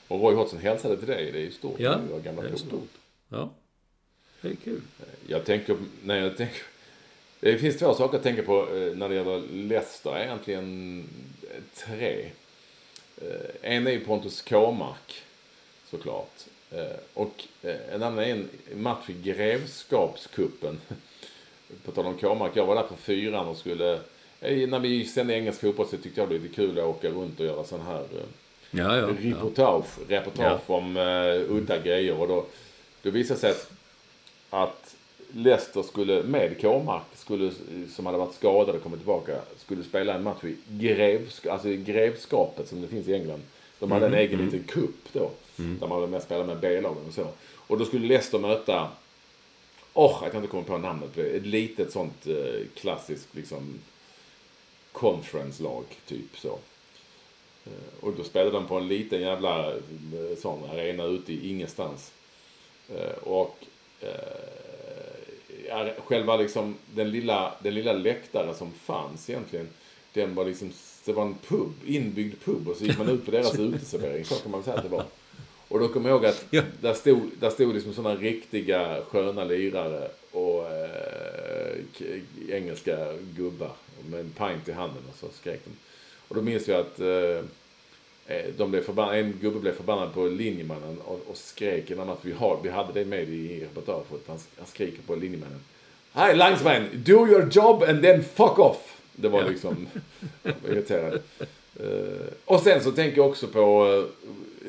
[0.08, 1.32] Och Roy Hodgson hälsade till dig.
[1.32, 1.80] Det är ju stort.
[1.80, 2.88] Ja, Du gamla det är stort.
[3.28, 3.50] Ja,
[4.40, 4.80] det är kul.
[5.26, 6.62] Jag tänker, när jag tänker,
[7.40, 10.18] det finns två saker att tänka på när det gäller Leicester.
[10.18, 11.04] Egentligen
[11.74, 12.30] tre.
[13.30, 15.22] Eh, En är ju Pontus Kåmark,
[15.90, 16.32] såklart.
[16.70, 20.80] Eh, Och eh, en annan är en match i Grevskapskuppen.
[21.84, 24.00] På tal om Kåmark, jag var där på fyran och skulle...
[24.40, 27.40] När vi sände engelsk fotboll så tyckte jag det var lite kul att åka runt
[27.40, 28.04] och göra sån här
[28.70, 28.96] Ja, ja.
[28.96, 29.06] ja.
[29.20, 32.20] reportage, reportage om uh, udda grejer.
[32.20, 32.46] Och då,
[33.02, 33.70] då visade det sig att,
[34.50, 34.83] att
[35.36, 37.52] Leicester skulle, med Kåmark, skulle,
[37.94, 41.76] som hade varit skadad och kommit tillbaka, skulle spela en match i Grevsk, alltså i
[41.76, 43.42] Grevskapet som det finns i England.
[43.78, 45.30] De hade en egen liten cup då.
[45.56, 47.26] Där man hade med spela med B-lagen och så.
[47.66, 48.88] Och då skulle Leicester möta,
[49.94, 51.26] åh, jag kan inte komma på namnet på det.
[51.28, 53.78] Ett litet sånt eh, klassiskt liksom
[54.92, 56.58] conference-lag, typ så.
[57.66, 57.72] Eh,
[58.04, 62.12] Och då spelade de på en liten jävla eh, sån arena ute i ingenstans.
[62.96, 63.56] Eh, Och
[64.00, 64.08] eh,
[65.98, 69.68] själva liksom den lilla, den lilla läktaren som fanns egentligen.
[70.12, 70.72] Den var liksom,
[71.04, 74.24] det var en pub, inbyggd pub och så gick man ut på deras uteservering.
[74.24, 75.04] Så kan man säga att det var.
[75.68, 76.62] Och då kommer jag ihåg att Ja.
[76.80, 81.76] där stod, där stod liksom sådana riktiga sköna lirare och eh,
[82.50, 83.72] engelska gubbar
[84.10, 85.70] med en pint i handen och så skrek de.
[86.28, 87.44] Och då minns jag att eh,
[88.56, 92.32] de blev förbannade, en gubbe blev förbannad på linjemannen och, och skrek innan att vi,
[92.32, 93.88] har, vi hade det med i att
[94.26, 95.60] Han, han skriker på linjemannen.
[96.14, 99.00] Hi linesman, do your job and then fuck off.
[99.12, 99.86] Det var liksom
[100.68, 101.18] irriterande.
[101.80, 103.86] Eh, och sen så tänker jag också på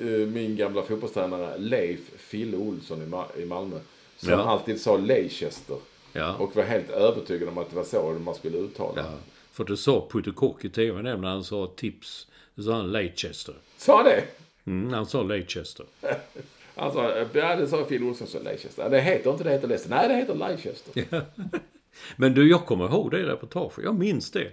[0.01, 3.79] eh, min gamla fotbollstränare Leif Fille Olsson i, Ma- i Malmö.
[4.17, 4.37] Som Ja.
[4.37, 5.77] alltid sa Leicester.
[6.13, 6.35] Ja.
[6.35, 9.01] Och var helt övertygad om att det var så man skulle uttala.
[9.01, 9.11] Ja,
[9.51, 12.27] för det sa Putte Kock i tv när han sa tips.
[12.55, 13.55] Då sa han Leicester.
[13.77, 14.23] Sa han det?
[14.65, 15.85] Mm, han sa Leicester.
[16.77, 18.89] Alltså, ja, det sa Phil Olsson så Leicester.
[18.89, 19.89] Det heter inte det heter Leicester.
[19.95, 21.21] Nej, det heter Leicester.
[22.15, 23.77] Men du, jag kommer ihåg det reportaget.
[23.83, 24.47] Jag minns det.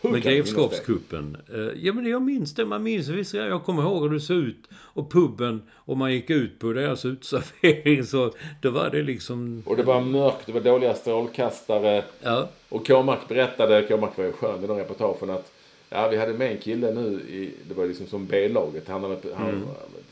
[0.00, 1.36] Hur Med Grevskapskuppen.
[1.54, 2.64] Eh, Ja, men jag minns det.
[2.64, 3.36] Man minns vissa.
[3.36, 4.68] Jag kommer ihåg hur det såg ut.
[4.72, 5.62] Och puben.
[5.72, 8.04] Och man gick ut på deras utservering.
[8.06, 9.62] Så då var det liksom...
[9.66, 12.04] Och det var mörkt, det var dåliga strålkastare.
[12.22, 12.48] Ja.
[12.68, 15.52] Och Kåmark berättade, Kåmark var ju skön i de reportagen att
[15.92, 18.88] Ja, vi hade med en kille nu i, det var liksom som B-laget.
[18.88, 19.68] Han, hade, han,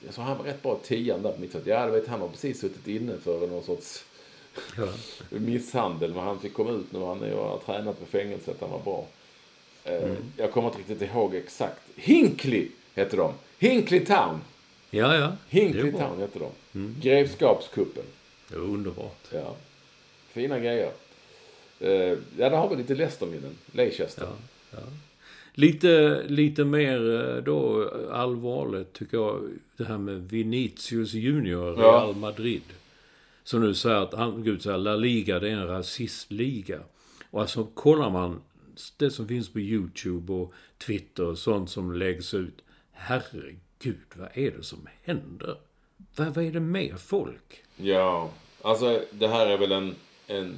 [0.06, 1.62] jag sa, han var rätt bra tian där på mitt sätt.
[1.66, 4.04] Ja, du vet, han har precis suttit inne för någon sorts
[4.76, 4.88] Ja.
[5.38, 6.14] misshandel.
[6.14, 6.98] Men han fick komma ut nu.
[6.98, 8.56] Han har tränat på fängelset.
[8.60, 9.06] Han var bra.
[9.84, 11.80] Eh, Jag kommer inte riktigt ihåg exakt.
[11.96, 13.32] Hinkley hette de.
[13.58, 14.40] Hinkley Town.
[14.90, 15.32] Ja, ja.
[15.48, 15.92] Hinkley.
[15.92, 16.94] Town hette de.
[17.00, 18.02] Grevskapskuppen.
[18.48, 19.26] Det är underbart.
[19.32, 19.54] Ja.
[20.28, 20.92] Fina grejer.
[21.80, 23.54] Eh, ja, där har vi lite Leicester-minnen.
[23.72, 24.28] Leicester.
[25.54, 31.82] Lite, lite mer eh, då allvarligt tycker jag det här med Vinicius Junior i.
[31.82, 32.62] Real Madrid.
[33.44, 36.80] Som nu säger att han så här, La Liga det är en rasistliga.
[37.30, 38.40] Och alltså kollar man
[38.96, 40.52] det som finns på YouTube och
[40.86, 42.64] Twitter och sånt som läggs ut.
[42.92, 45.56] Herregud, vad är det som händer?
[46.16, 47.62] Vad, vad är det med folk?
[47.76, 48.30] Ja,
[48.62, 49.94] alltså det här är väl en,
[50.26, 50.54] en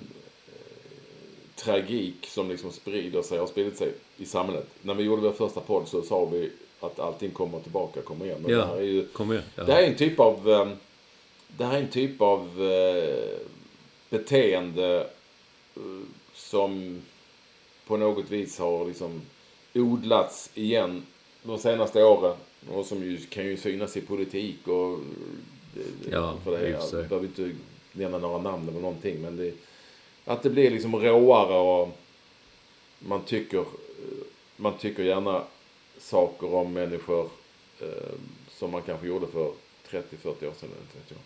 [1.65, 4.67] tragik som liksom sprider sig, har spridit sig i samhället.
[4.83, 6.51] När vi gjorde vår första podd så sa vi
[6.81, 8.39] att allting kommer tillbaka, kommer igen.
[8.43, 9.45] Men det här är ju, kom igen.
[9.57, 9.65] Ja.
[9.65, 10.69] det här är en typ av, eh,
[11.57, 13.39] det här är en typ av eh,
[14.11, 15.07] beteende
[15.77, 15.83] eh,
[16.35, 17.03] som
[17.87, 19.21] på något vis har liksom
[19.75, 21.03] odlats igen
[21.43, 22.37] de senaste åren.
[22.73, 24.99] Och som ju kan ju synas i politik och...
[25.75, 26.99] det- Ja, för det sig.
[27.01, 27.51] Jag behöver inte
[27.93, 29.21] nämna några namn eller någonting.
[29.23, 29.53] Men det,
[30.25, 31.89] att det blir liksom råare och
[32.99, 33.65] man tycker,
[34.57, 35.45] man tycker gärna
[35.99, 37.31] saker om människor
[37.81, 38.13] eh,
[38.49, 39.53] som man kanske gjorde för
[39.91, 40.71] 30-40 år sedan.
[40.95, 41.19] Vet jag.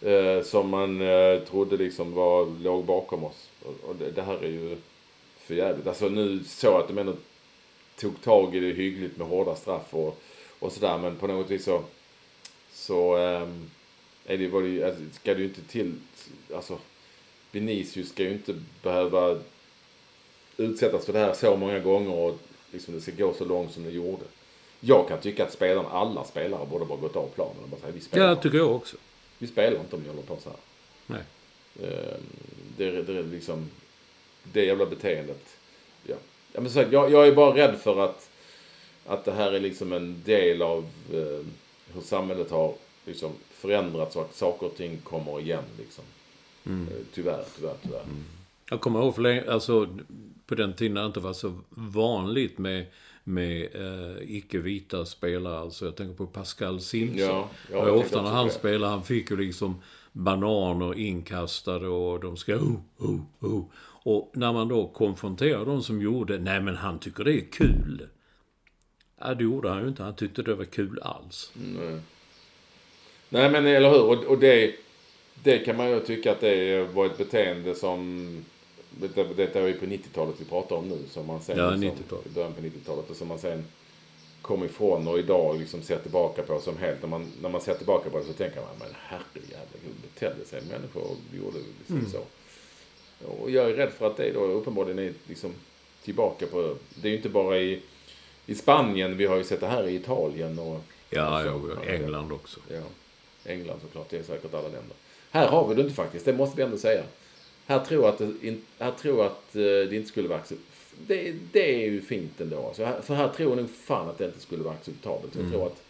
[0.00, 3.50] Eh, som man eh, trodde liksom var, låg bakom oss.
[3.62, 4.76] Och, och det, det här är ju
[5.36, 5.86] för jävligt.
[5.86, 7.14] Alltså nu så att de ändå
[7.96, 10.22] tog tag i det hyggligt med hårda straff och,
[10.58, 10.98] och sådär.
[10.98, 11.82] Men på något vis så,
[12.72, 13.70] så ehm,
[14.26, 15.94] är det, var det, alltså, ska det ju inte till,
[16.54, 16.78] alltså
[17.52, 19.38] Vinicius ska ju inte behöva
[20.56, 22.38] utsättas för det här så många gånger och
[22.72, 24.24] liksom det ska gå så långt som det gjorde.
[24.80, 27.92] Jag kan tycka att spelarna, alla spelare borde bara gått av planen och bara säga
[27.92, 28.96] vi spelar, Ja, tycker jag också.
[29.38, 30.58] vi spelar inte om ni håller på så här.
[31.06, 31.22] Nej.
[31.82, 32.14] Eh,
[32.76, 33.70] Det är, det är liksom
[34.52, 35.46] det jävla beteendet.
[36.06, 36.14] Ja.
[36.52, 38.28] Ja, men så, jag, jag är bara rädd för att,
[39.06, 40.78] att det här är liksom en del av
[41.12, 41.46] eh,
[41.94, 42.74] hur samhället har
[43.04, 45.64] liksom förändrats och att saker och ting kommer igen.
[45.78, 46.04] Liksom.
[46.66, 46.72] Eh,
[47.14, 48.02] tyvärr, tyvärr, tyvärr.
[48.70, 49.88] Jag kommer ihåg för länge, alltså
[50.46, 52.86] på den tiden det inte var så vanligt med,
[53.24, 55.58] med eh, icke-vita spelare.
[55.58, 57.18] Alltså jag tänker på Pascal Simpson.
[57.18, 58.52] Ja, ja, jag ofta när han det.
[58.52, 59.82] spelade, han fick ju liksom
[60.12, 63.64] bananer inkastade och de ska oh, oh, oh.
[64.04, 68.08] Och när man då konfronterar de som gjorde, nej men han tycker det är kul.
[69.20, 70.02] Ja, det gjorde han ju inte.
[70.02, 71.52] Han tyckte det var kul alls.
[73.28, 74.02] Nej men eller hur.
[74.02, 74.74] Och, och det,
[75.34, 78.44] det kan man ju tycka att det var ett beteende som...
[79.36, 80.98] Detta, är ju på 90-talet vi pratar om nu.
[81.10, 82.26] Som man sen, Ja, liksom, 90-talet.
[82.26, 83.10] I början på 90-talet.
[83.10, 83.64] Och som man sen
[84.42, 87.02] kom ifrån och idag liksom ser tillbaka på som helt.
[87.02, 90.44] När man, när man ser tillbaka på det så tänker man, men herrejävlar hur betedde
[90.44, 92.24] sig människor och gjorde liksom så.
[93.26, 95.52] Och jag är rädd för att det då uppenbarligen är liksom
[96.04, 96.76] tillbaka på...
[96.94, 97.82] Det är ju inte bara i,
[98.46, 100.80] i Spanien, vi har ju sett det här i Italien och...
[101.10, 101.76] Ja, och så.
[101.86, 102.60] ja England också.
[102.68, 102.82] Ja,
[103.44, 104.10] England såklart.
[104.10, 104.96] Det är säkert alla länder.
[105.32, 106.24] Här har vi det inte faktiskt.
[106.24, 107.04] Det måste vi ändå säga.
[107.66, 110.40] Här tror jag att det, här tror att eh, det inte skulle vara
[111.06, 112.72] det, det är ju fint ändå.
[112.76, 115.34] Så här, för här tror jag nog fan att det inte skulle vara acceptabelt.
[115.34, 115.82] Jag, tror, att,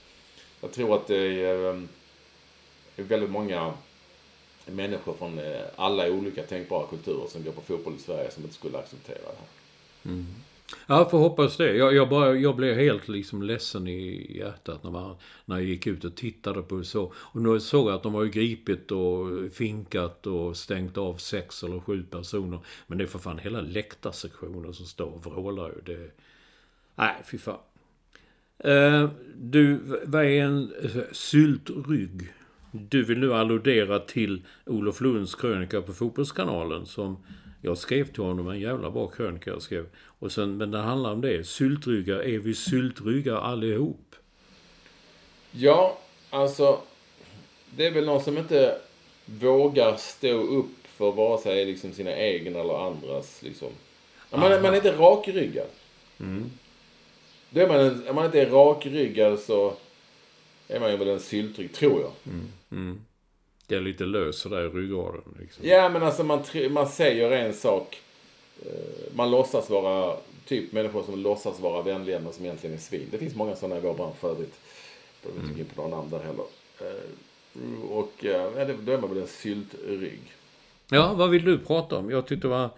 [0.61, 1.81] jag tror att det är, eh,
[2.97, 3.75] väldigt många
[4.67, 8.55] människor från eh, alla olika tänkbara kulturer som går på fotboll i Sverige som inte
[8.55, 10.13] skulle acceptera det här.
[10.87, 11.77] Ja, får hoppas det.
[11.77, 15.87] Jag, jag, bara, jag blev helt liksom ledsen i hjärtat när, man, när jag gick
[15.87, 17.13] ut och tittade på det så.
[17.17, 21.63] Och nu såg jag att de har ju gripit och finkat och stängt av sex
[21.63, 22.59] eller sju personer.
[22.87, 25.95] Men det är för fan hela läktarsektionen som står och vrålar ju.
[25.95, 26.11] Det...
[26.95, 27.59] Nej, fy fan.
[28.59, 32.33] Eh, du, vad är en eh, syltrygg?
[32.71, 37.17] Du vill nu alludera till Olof Lunds krönika på Fotbollskanalen som
[37.63, 39.87] jag skrev till honom, en jävla bra krönika jag skrev.
[40.19, 44.15] Och sen, men det handlar om det, syltryggar, är vi syltryggar allihop?
[45.53, 45.99] Ja,
[46.31, 46.79] alltså.
[47.77, 48.79] Det är väl någon som inte
[49.27, 53.69] vågar stå upp för vare sig liksom sina egna eller andras liksom.
[54.31, 55.67] Om man, man är inte rakryggad.
[57.51, 59.75] Då är man, en- om man inte är rakryggad så
[60.69, 62.11] är man ju väl en syltrygg, tror jag.
[62.69, 63.12] Det
[63.77, 65.21] är lite lös sådär i ryggraden.
[65.41, 65.67] Liksom.
[65.69, 68.01] Ja, men alltså man, man säger en sak.
[68.67, 68.71] eh,
[69.15, 70.17] Man låtsas vara,
[70.47, 73.09] typ människor som låtsas vara vänliga men som egentligen är svin.
[73.11, 74.55] Det finns många sådana i vår bransch för övrigt.
[75.23, 76.45] Behöver inte gå in på några namn där heller.
[76.81, 80.21] Eh, Och eh, ja, det- då är man väl en syltrygg.
[80.91, 82.11] Ja, vad vill du prata om?
[82.11, 82.71] Jag tyckte det var...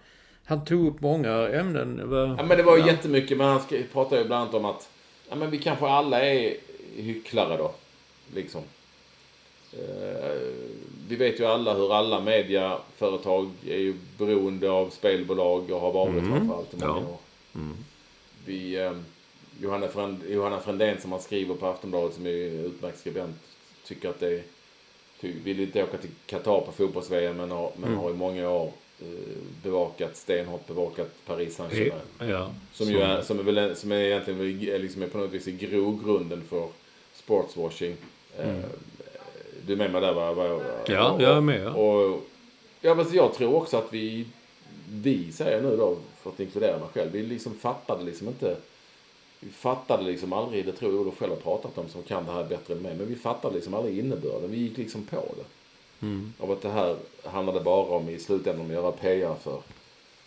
[0.45, 1.99] Han tog upp många ämnen.
[2.39, 3.61] Ja, men det var ju jättemycket, men han
[3.93, 4.89] pratar ju bland annat om att
[5.29, 6.57] ja, men vi kanske alla är
[6.97, 7.75] hycklare då.
[8.35, 8.63] Liksom.
[11.09, 16.25] Vi vet ju alla hur alla mediaföretag är ju beroende av spelbolag och har varit
[16.29, 17.09] framförallt i många Ja.
[17.09, 17.19] år.
[18.47, 18.93] Vi, eh,
[20.31, 23.37] Johanna, Frändén som han skriver på Aftonbladet som är utmärkt skribent
[23.87, 24.43] tycker att det är,
[25.45, 29.07] vill inte åka till Qatar på fotbolls-VM men, har, men har i många år eh,
[29.63, 32.31] bevakat, stenhårt bevakat Paris Saint-Germain.
[32.31, 32.51] Ja.
[32.73, 36.43] Som ju är, som är, väl, som är egentligen liksom är på något vis grogrunden
[36.49, 36.69] för
[37.15, 37.97] sportswashing.
[38.39, 38.55] Eh,
[39.67, 40.33] Du är med mig där va?
[40.33, 40.61] va?
[40.87, 41.71] Ja, jag är med, ja.
[41.71, 42.21] Och,
[42.81, 44.27] ja, men jag tror också att vi,
[44.89, 48.57] vi säger nu då, för att inkludera mig själv, vi liksom fattade liksom inte
[49.41, 52.33] vi fattade liksom aldrig, det tror jag Olof själv har pratat om som kan det
[52.33, 54.51] här bättre än mig, men vi fattade liksom aldrig innebörden.
[54.51, 55.45] Vi gick liksom på det.
[56.39, 59.61] Av att det här handlade bara om i slutändan att göra PR för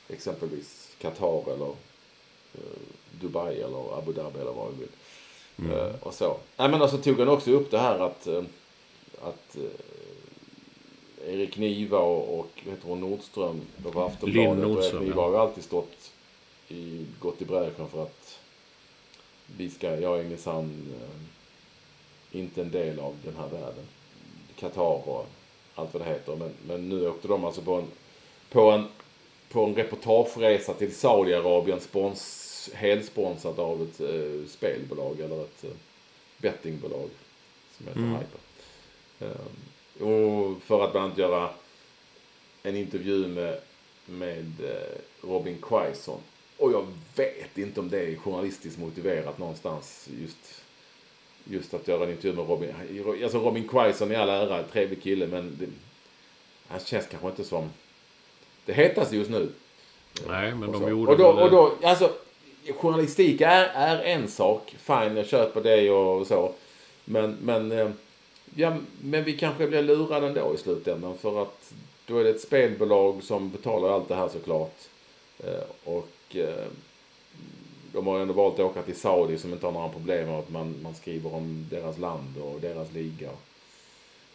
[0.07, 1.69] exempelvis Qatar eller
[2.53, 2.79] eh,
[3.21, 4.89] Dubai eller Abu Dhabi eller vad vi vill.
[5.71, 6.37] Eh, och så.
[6.57, 8.43] Nej men alltså tog han också upp det här att, eh,
[9.21, 14.63] att eh, Erik Niva och, och heter hon, Nordström, då på Aftonbladet.
[14.63, 16.11] Och Nordström, Erik Niva har ju alltid stått
[16.67, 18.39] i, gått i bräschen för att
[19.57, 23.85] vi ska, jag är minsann eh, inte en del av den här världen.
[24.55, 25.27] Qatar och
[25.75, 26.35] allt vad det heter.
[26.35, 27.87] Men, men nu åkte de alltså på en,
[28.49, 28.87] på en,
[29.49, 35.69] på en reportageresa till Saudiarabien spons, helsponsrat av ett eh, spelbolag eller ett eh,
[36.37, 37.09] bettingbolag
[37.77, 38.46] som heter Hyper.
[39.19, 41.49] Eh, och för att bland annat göra
[42.63, 43.59] en intervju med,
[44.05, 46.19] med eh, Robin Quaison.
[46.57, 50.63] Och jag vet inte om det är journalistiskt motiverat någonstans just
[51.49, 52.73] just att göra en intervju med Robin.
[53.23, 55.65] Alltså Robin Quaison i all ära, trevlig kille, men det,
[56.67, 57.69] han känns kanske inte som
[58.65, 59.49] det hetaste just nu.
[60.27, 62.11] Nej, men de gjorde och, då, och då, alltså,
[62.75, 64.75] journalistik är, är en sak.
[64.79, 66.53] Fine, jag köper det och så.
[67.05, 67.89] Men, men, eh,
[68.57, 71.17] ja, men vi kanske blir lurade ändå i slutändan.
[71.17, 71.73] För att
[72.05, 74.75] då är det ett spelbolag som betalar allt det här såklart.
[75.39, 76.65] Eh, och eh,
[77.93, 80.49] de har ändå valt att åka till Saudi som inte har några problem med att
[80.49, 83.29] man, man skriver om deras land och deras liga.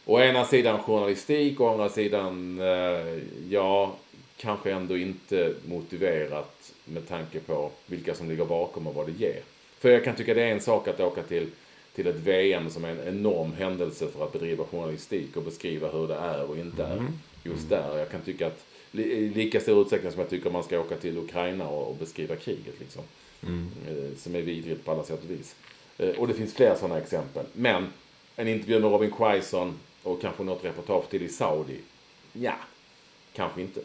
[0.05, 3.19] Å ena sidan journalistik, å andra sidan, eh,
[3.49, 3.95] ja,
[4.37, 9.41] kanske ändå inte motiverat med tanke på vilka som ligger bakom och vad det ger.
[9.79, 11.47] För jag kan tycka det är en sak att åka till,
[11.95, 16.09] till ett VM som är en enorm händelse för att bedriva journalistik och beskriva hur
[16.09, 17.07] det är och inte är
[17.45, 17.99] just där.
[17.99, 21.19] Jag kan tycka att i lika stor utsträckning som jag tycker man ska åka till
[21.19, 23.03] Ukraina och, och beskriva kriget liksom.
[23.89, 25.57] Eh, Som är vidrigt på alla sätt och vis.
[25.99, 27.47] Eh, Och det finns fler sådana exempel.
[27.53, 27.87] Men
[28.37, 31.79] en intervju med Robin Quaison och kanske något reportage till i Saudi.
[32.33, 32.55] Ja,
[33.33, 33.81] kanske inte.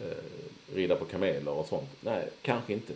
[0.00, 0.06] Eh,
[0.74, 1.88] rida på kameler och sånt.
[2.00, 2.92] Nej, kanske inte.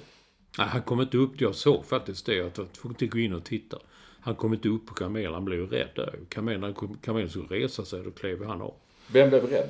[0.59, 1.41] Nej, han kom inte upp.
[1.41, 2.41] Jag såg faktiskt det.
[2.41, 3.79] Att jag tvungen att gå in och titta.
[4.21, 5.33] Han kom inte upp på kamelen.
[5.35, 6.15] Han blev rädd där.
[6.29, 6.75] Kamelen,
[7.05, 8.03] kamelen skulle resa sig.
[8.03, 8.75] Då klev han av.
[9.07, 9.69] Vem blev rädd?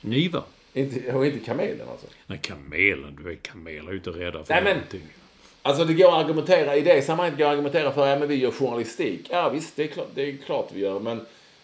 [0.00, 0.42] Niva.
[0.72, 2.06] Inte, och inte kamelen alltså.
[2.26, 3.16] Nej, kamelen.
[3.16, 5.02] Du vet, kameler är ju inte rädda för Nej, men- någonting.
[5.64, 8.34] Alltså det går att argumentera, i det sammanhanget går att argumentera för, ja men vi
[8.34, 9.26] gör journalistik.
[9.30, 11.20] Ja visst, det är klart, det är klart vi gör, men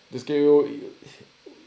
[0.09, 0.65] det ska ju,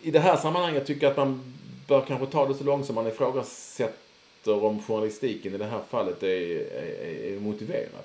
[0.02, 1.54] i det här sammanhanget tycker jag att man
[1.88, 3.94] bör kanske ta det så långt som man ifrågasätter
[4.42, 8.04] efter om journalistiken i det här fallet är, är, är motiverad.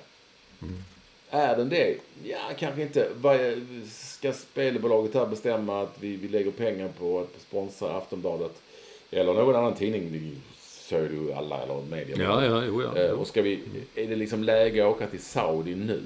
[1.29, 1.95] Är den det?
[2.23, 3.01] Ja, kanske inte.
[3.23, 8.51] Är- Ska spelbolaget här bestämma att vi, vi lägger pengar på att sponsra Aftonbladet
[9.11, 10.11] eller någon annan tidning?
[10.11, 12.15] Det säger ju alla eller media.
[12.19, 12.97] Ja, ja, jo, ja.
[13.01, 13.59] Eh, Och ska vi,
[13.95, 16.01] är det liksom läge att åka till Saudi nu?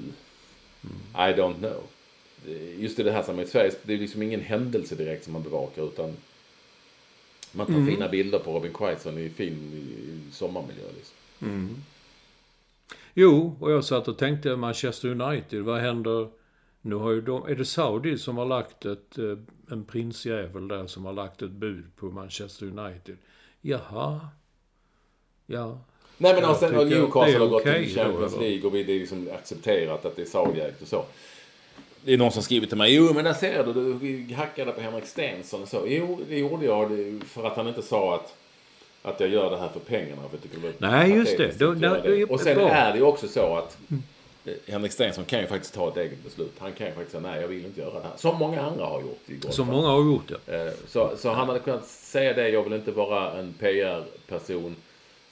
[1.14, 1.82] I don't know.
[2.78, 5.82] Just i det här sammanhanget, Sverige, det är liksom ingen händelse direkt som man bevakar
[5.82, 6.16] utan
[7.52, 10.84] man tar fina bilder på Robin Quaison i fin i sommarmiljö.
[10.96, 11.76] Liksom.
[13.14, 16.28] Jo, och jag satt och tänkte Manchester United, vad händer?
[16.80, 19.38] Nu har ju de, är det Saudi som har lagt ett, eh,
[19.70, 23.16] en prinsjävel där som har lagt ett bud på Manchester United?
[23.60, 24.20] Jaha.
[25.46, 25.78] Ja.
[26.18, 28.36] Nej men och sen har Newcastle har gått okej till Champions?
[28.36, 31.04] League och vi, det är liksom accepterat att det är Saudi-ägt och så.
[32.04, 33.72] Det är någon som skrivit till mig, jo men där ser du,
[34.26, 35.82] du hackade på Henrik Stenson och så.
[35.86, 36.88] Jo, det gjorde jag
[37.26, 38.34] för att han inte sa att,
[39.02, 40.22] att jag gör det här för pengarna.
[40.30, 41.58] För jag det Nej, just det.
[41.58, 42.68] Då- nej, det Och sen bra.
[42.70, 43.78] är det ju också så att
[44.44, 46.52] eh, Henrik Stenson kan ju faktiskt ta ett eget beslut.
[46.58, 48.16] Han kan ju faktiskt säga nej, jag vill inte göra det här.
[48.16, 49.52] Som många andra har gjort i.
[49.52, 50.66] Som många har gjort det.
[50.66, 54.76] Eh, Så, så han hade kunnat säga det, jag vill inte vara en PR-person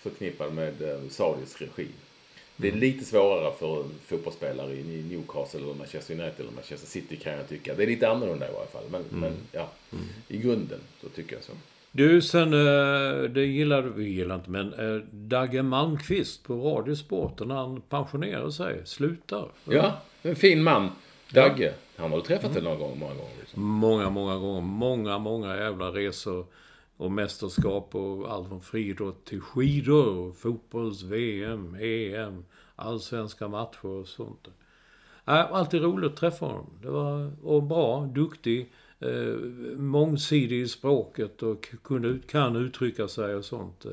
[0.02, 1.92] förknippad med eh, Saudis regim.
[2.60, 7.32] Det är lite svårare för fotbollsspelare i Newcastle eller Manchester United eller Manchester City kan
[7.32, 7.74] jag tycka.
[7.74, 8.84] Det är lite annorlunda i varje fall.
[8.90, 9.70] Men, men ja,
[10.28, 11.52] i grunden så tycker jag så.
[11.92, 17.54] Du, sen, eh, det gillar vi gillar inte, men eh, Dagge Malmqvist på Radiosporten, när
[17.54, 19.48] han pensionerar sig, slutar.
[19.64, 20.90] Ja, en fin man.
[21.32, 21.72] Dagge.
[21.96, 22.64] Han har du träffat mm.
[22.64, 23.34] några gånger, många gånger.
[23.40, 23.62] Liksom.
[23.62, 24.60] Många, många gånger.
[24.60, 26.46] Många, många jävla resor
[27.00, 32.44] och mästerskap och allt från friidrott till skidor, och fotbolls, VM, EM,
[32.76, 34.48] allsvenska matcher och sånt.
[35.26, 36.66] Äh, alltid roligt att träffa honom.
[36.82, 39.34] Det var och bra, duktig, eh,
[39.76, 43.86] mångsidig i språket och kunde, kan uttrycka sig och sånt.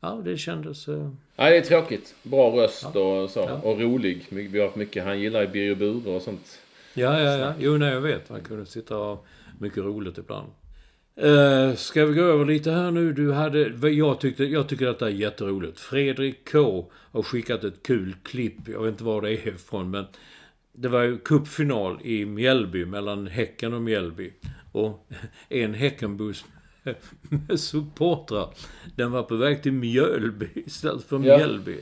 [0.00, 0.88] Ja, det kändes...
[0.88, 2.14] Eh, Nej, det är tråkigt.
[2.22, 3.60] Bra röst och så.
[3.62, 4.26] Och rolig.
[4.30, 5.04] Vi har haft mycket.
[5.04, 6.58] Han gillar ju Birger Bure och sånt.
[6.94, 7.54] Ja, ja, ja.
[7.58, 8.30] Jo, nej, jag vet.
[8.30, 9.24] Man kunde sitta och ha
[9.58, 10.48] mycket roligt ibland.
[11.22, 13.12] Uh, ska vi gå över lite här nu?
[13.12, 15.80] Du hade, jag, tyckte, jag tycker att det är jätteroligt.
[15.80, 18.68] Fredrik K har skickat ett kul klipp.
[18.68, 20.04] Jag vet inte var det är ifrån, men
[20.72, 24.32] det var ju cupfinal i Mjällby mellan Häcken och Mjällby.
[24.72, 25.10] Och
[25.48, 26.44] en Häckenbuss
[27.28, 28.54] med supportrar,
[28.96, 31.36] den var på väg till Mjölby istället för Ja.
[31.36, 31.76] Mjällby.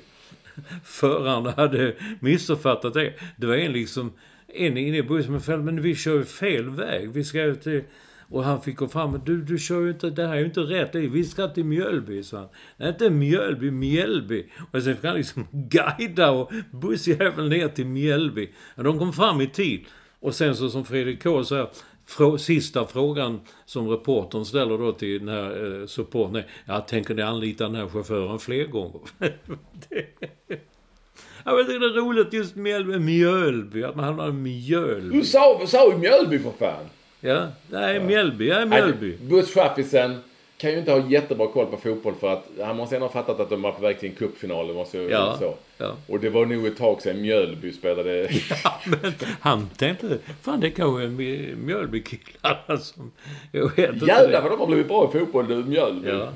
[0.84, 3.12] Föraren hade missuppfattat det.
[3.36, 4.12] Det var en liksom,
[4.48, 7.10] en inne i bussen med fel, men vi kör ju fel väg.
[7.10, 7.82] Vi ska ju till...
[8.30, 10.60] Och han fick gå fram du, du kör ju inte, det här är ju inte
[10.60, 10.92] rätt.
[10.92, 12.48] Det är- Vi ska till Mjölby, sa han.
[12.76, 14.46] Nej, inte Mjölby, Mjällby.
[14.72, 18.50] Och sen fick han liksom guida och bussjäveln ner till Mjällby.
[18.76, 19.84] Men de kom fram i tid.
[20.20, 21.70] Och sen så som Fredrik K sa,
[22.06, 27.14] frå, sista frågan som reportern ställer då till den här eh, supporten är, ja, tänker
[27.14, 29.00] ni anlita den här chauffören fler gånger?
[29.18, 30.06] det,
[31.44, 35.18] jag tycker det är roligt just Mjölby, Mjölby, att man hamnar i Mjölby.
[35.18, 36.84] Du sa, sa ju Mjölby för fan!
[37.20, 39.16] Ja, nej, Mjällby, ja, Mjölby.
[39.16, 40.16] Busschaffisen
[40.56, 43.40] kan ju inte ha jättebra koll på fotboll för att han måste ändå ha fattat
[43.40, 44.68] att de var på väg till en cupfinal.
[44.68, 45.54] Det måste ju Ja, så.
[45.78, 45.96] ja.
[46.06, 48.28] Och det var nog ett tag sedan Mjölby spelade.
[48.86, 53.10] Men han tänkte, fan det kanske är Mj- Mjölbykillarna som...
[53.52, 54.06] Jag vet inte.
[54.06, 56.08] Jävlar vad de har blivit bra i fotboll nu, Mjölby.
[56.08, 56.28] Ja.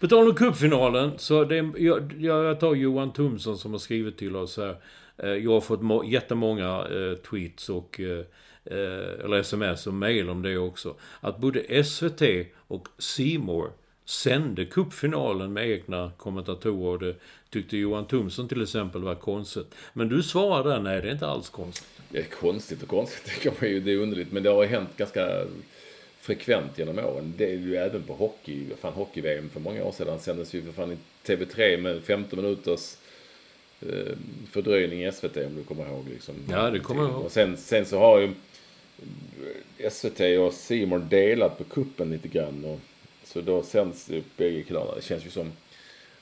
[0.00, 4.36] På tal om cupfinalen, så det, jag, jag tar Johan Tumsson som har skrivit till
[4.36, 4.76] oss här.
[5.18, 8.24] Eh, Jag har fått må, jättemånga eh, tweets och eh,
[8.64, 10.94] eller sms och mail om det också.
[11.20, 12.22] Att både SVT
[12.68, 13.70] och Seymour
[14.04, 17.06] sände cupfinalen med egna kommentatorer.
[17.06, 17.16] Det
[17.50, 19.74] tyckte Johan Tumsson till exempel var konstigt.
[19.92, 21.88] Men du svarade där, nej det är inte alls konstigt.
[22.08, 24.32] Det är konstigt och konstigt, det kan man ju, det är underligt.
[24.32, 25.44] Men det har hänt ganska
[26.20, 27.34] frekvent genom åren.
[27.36, 28.66] Det är ju även på hockey.
[28.80, 30.96] Fan, hockey-VM för många år sedan sändes ju för fan i
[31.26, 32.96] TV3 med 15 minuters
[33.80, 34.16] eh,
[34.50, 36.04] fördröjning i SVT om du kommer ihåg.
[36.10, 36.34] Liksom.
[36.50, 37.24] Ja, det kommer jag ihåg.
[37.24, 38.32] Och sen, sen så har ju
[39.90, 42.64] SVT och Simon delat på kuppen lite grann.
[42.64, 42.80] Och,
[43.24, 44.94] så då sänds det bägge kanalerna.
[44.94, 45.52] Det känns ju som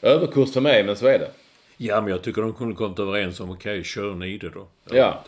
[0.02, 1.30] överkurs för mig, men så är det.
[1.76, 4.66] Ja, men jag tycker de kunde kommit överens om, okej, kör ni det då.
[4.84, 5.24] Jag Ja.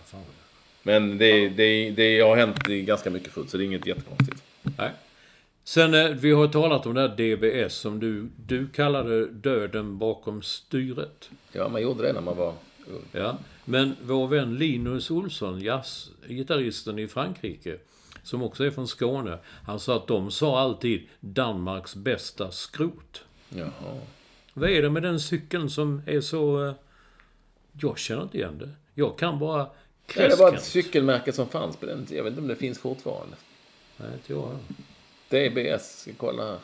[0.83, 4.43] Men det, det, det har hänt ganska mycket förut, så det är inget jättekonstigt.
[4.79, 4.91] Nej.
[5.65, 10.43] Sen, eh, vi har talat om det här DBS som du, du kallade döden bakom
[10.43, 11.31] styret.
[11.53, 12.55] Ja, man gjorde det när man var.
[13.13, 13.39] Ja.
[13.65, 17.79] Men vår vän Linus Olsson, jazzgitarristen i Frankrike,
[18.23, 23.25] som också är från Skåne, han sa att de sa alltid Danmarks bästa skrot.
[23.49, 23.99] Jaha.
[24.55, 26.67] Vad är det med den cykeln som är så...
[26.67, 26.75] eh,
[27.81, 28.71] Jag känner inte igen det.
[28.95, 29.67] Jag kan bara
[30.17, 32.17] Ja, det var ett cykelmärke som fanns på den tiden.
[32.17, 33.37] Jag vet inte om det finns fortfarande.
[33.97, 34.59] Nej, inte jag.
[35.29, 36.59] DBS, ska kolla här.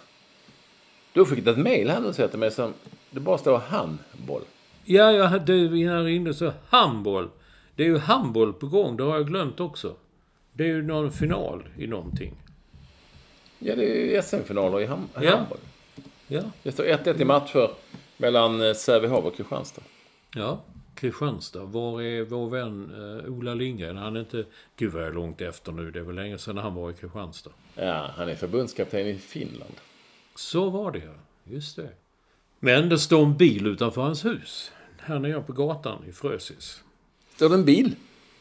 [1.13, 2.75] Du skickat ett mejl här nu så till mig som
[3.11, 4.43] det bara står handboll.
[4.91, 7.29] Ja, jag hade innan jag ringde så handboll.
[7.77, 9.95] Det är ju handboll på gång, det har jag glömt också.
[10.53, 12.35] Det är ju någon final i någonting.
[13.59, 15.37] Ja, det är ju SM-finaler i ham- Ja.
[15.37, 15.59] handboll.
[16.27, 17.71] Ja, Det står 1-1 i matcher
[18.17, 19.83] mellan eh, Sävehof och Kristianstad.
[20.35, 20.61] ja.
[20.95, 21.65] Kristianstad.
[21.65, 22.91] Var är vår vän
[23.25, 23.97] eh, Ola Lindgren?
[23.97, 24.45] Han är inte...
[24.77, 25.91] Gud vad jag är långt efter nu.
[25.91, 27.51] Det är väl länge sedan han var i Kristianstad.
[27.75, 29.75] Ja, han är förbundskapten i Finland.
[30.35, 31.13] Så var det ja.
[31.53, 31.89] Just det.
[32.61, 34.73] Men det står en bil utanför hans hus.
[35.09, 36.83] Här nere på gatan i Frösis.
[37.37, 37.97] Står det en bil?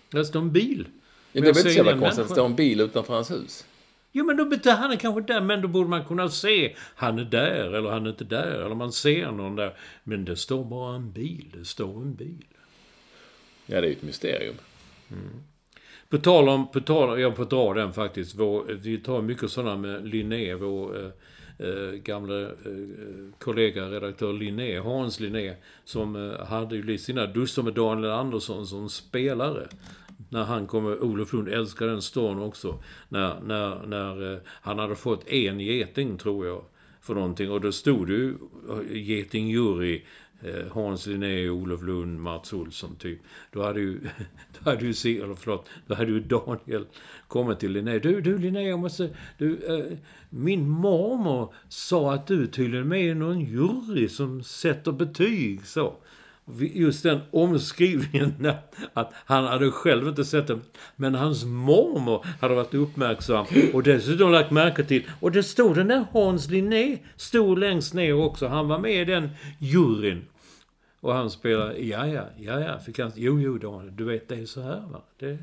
[0.10, 0.88] Det står en bil.
[1.32, 3.32] Ja, det är väl inte så jävla konstigt att det står en bil utanför hans
[3.32, 3.66] hus?
[4.12, 7.20] Jo, men då betyder han är kanske där, men då borde man kunna se han
[7.20, 9.78] är där eller han är inte där, eller man ser någon där.
[10.04, 12.46] Men det står bara en bil, det står en bil.
[13.66, 14.56] Ja, det är ju ett mysterium.
[16.10, 19.78] På tal om, på tal, jag får dra den faktiskt, vår, vi tar mycket sådana
[19.78, 21.12] med Linné, vår eh,
[21.58, 22.52] eh, gamla eh,
[23.40, 28.90] kollega, redaktör Linné, Hans Linné, som eh, hade ju sina duster med Daniel Andersson som
[28.90, 29.68] spelare.
[30.30, 32.84] När han kommer, Olof Lund älskar den storyn också.
[33.10, 36.64] När, när, när eh, han hade fått en geting, tror jag,
[37.02, 37.52] för någonting.
[37.52, 38.30] Och då stod det ju
[38.70, 40.04] eh, getingjury,
[40.44, 43.20] Eh, Hans Linné, Olof Lund, Mats Olsson typ.
[43.52, 44.00] Då hade ju,
[44.64, 46.86] då hade ju, Se- eller förlåt, då hade ju Daniel
[47.28, 48.00] kommit till Linné.
[48.00, 49.98] Du, du Linné, jag måste, du, eh,
[50.30, 55.94] min mormor sa att du tydligen är med i någon jury som sätter betyg så.
[56.60, 58.52] Just den omskrivningen
[58.94, 60.60] att han hade själv inte sett det.
[60.96, 65.04] Men hans mormor hade varit uppmärksam och dessutom lagt märke till.
[65.20, 68.48] Och det stod den där Hans Linné stod längst ner också.
[68.48, 69.30] Han var med i den
[69.60, 70.26] juryn.
[71.00, 74.36] Och han spelade, ja ja, ja ja, fick han, jo jo Daniel, du vet det
[74.36, 75.02] är så här va.
[75.20, 75.38] Det,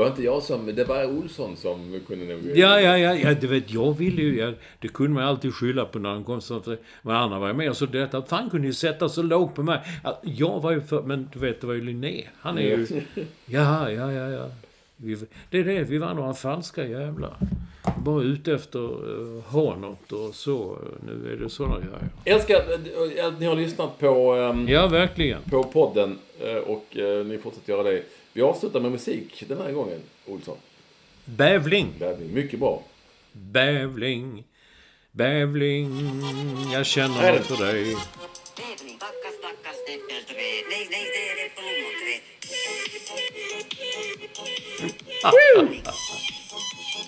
[0.00, 0.74] var inte jag som...
[0.74, 2.40] Det var Olsson som kunde nog...
[2.54, 5.84] Ja, ja, ja, ja, du vet, jag ville ju, ja, det kunde man alltid skylla
[5.84, 6.62] på när han kom så,
[7.02, 9.80] men andra var ju med så detta, fan kunde ju sätta så lågt på mig.
[10.04, 12.24] Ja, Jag var ju för, men du vet, det var ju Linné.
[12.40, 12.86] Han är ju,
[13.46, 14.46] ja, ja, ja, ja.
[14.96, 15.16] Vi,
[15.50, 17.36] det är det, vi var några falska jävlar.
[18.04, 20.78] Bara ute efter uh, ha något och så.
[21.06, 22.08] Nu är det sådana grejer.
[22.24, 22.56] Älskar
[23.18, 25.42] eh, att ni har lyssnat på, ehm, Ja, verkligen.
[25.50, 28.02] på podden eh, och eh, ni fortsätter göra det.
[28.32, 30.56] Vi avslutar med musik den här gången, Olsson.
[31.24, 32.34] Bävling, Bävling.
[32.34, 32.82] Mycket bra.
[33.32, 34.44] bävling,
[35.12, 35.90] bävling,
[36.72, 37.96] jag känner är något för dig.
[38.54, 38.62] Det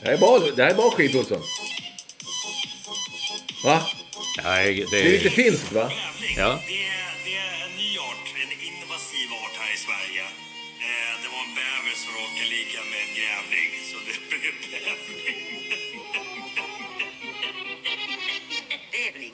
[0.05, 1.43] är här är bra, det här är bra skit, Olsson.
[3.65, 3.83] Va?
[4.45, 5.93] Nej, det, Det är lite finskt, va?
[6.37, 6.59] Ja.
[6.67, 8.53] Det är, det är en ny art, en
[8.83, 10.25] invasiv art här i Sverige.
[10.89, 14.55] Eh, det var en bäver som råkade ligga med en grävling, så det blev
[18.93, 19.33] bävling.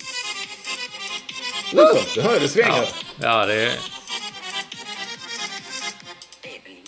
[1.73, 2.89] Olsson, du hör det svänger.
[3.21, 3.73] Ja, det är...
[6.43, 6.85] Tävling.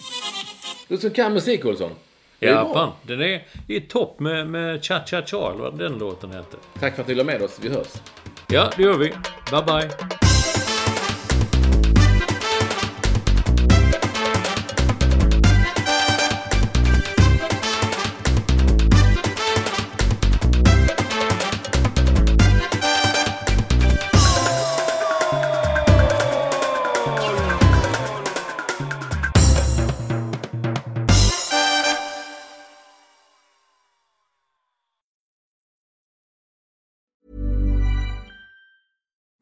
[0.88, 1.90] Du som kan musik, Olsson.
[2.38, 2.92] Det Ja, fan.
[3.02, 6.56] Den är i topp med, med Cha Cha Cha, eller vad den låten hette.
[6.80, 7.58] Tack för att ni la med oss.
[7.62, 7.88] Vi hörs.
[8.48, 9.08] Ja, det gör vi.
[9.50, 10.19] Bye, bye.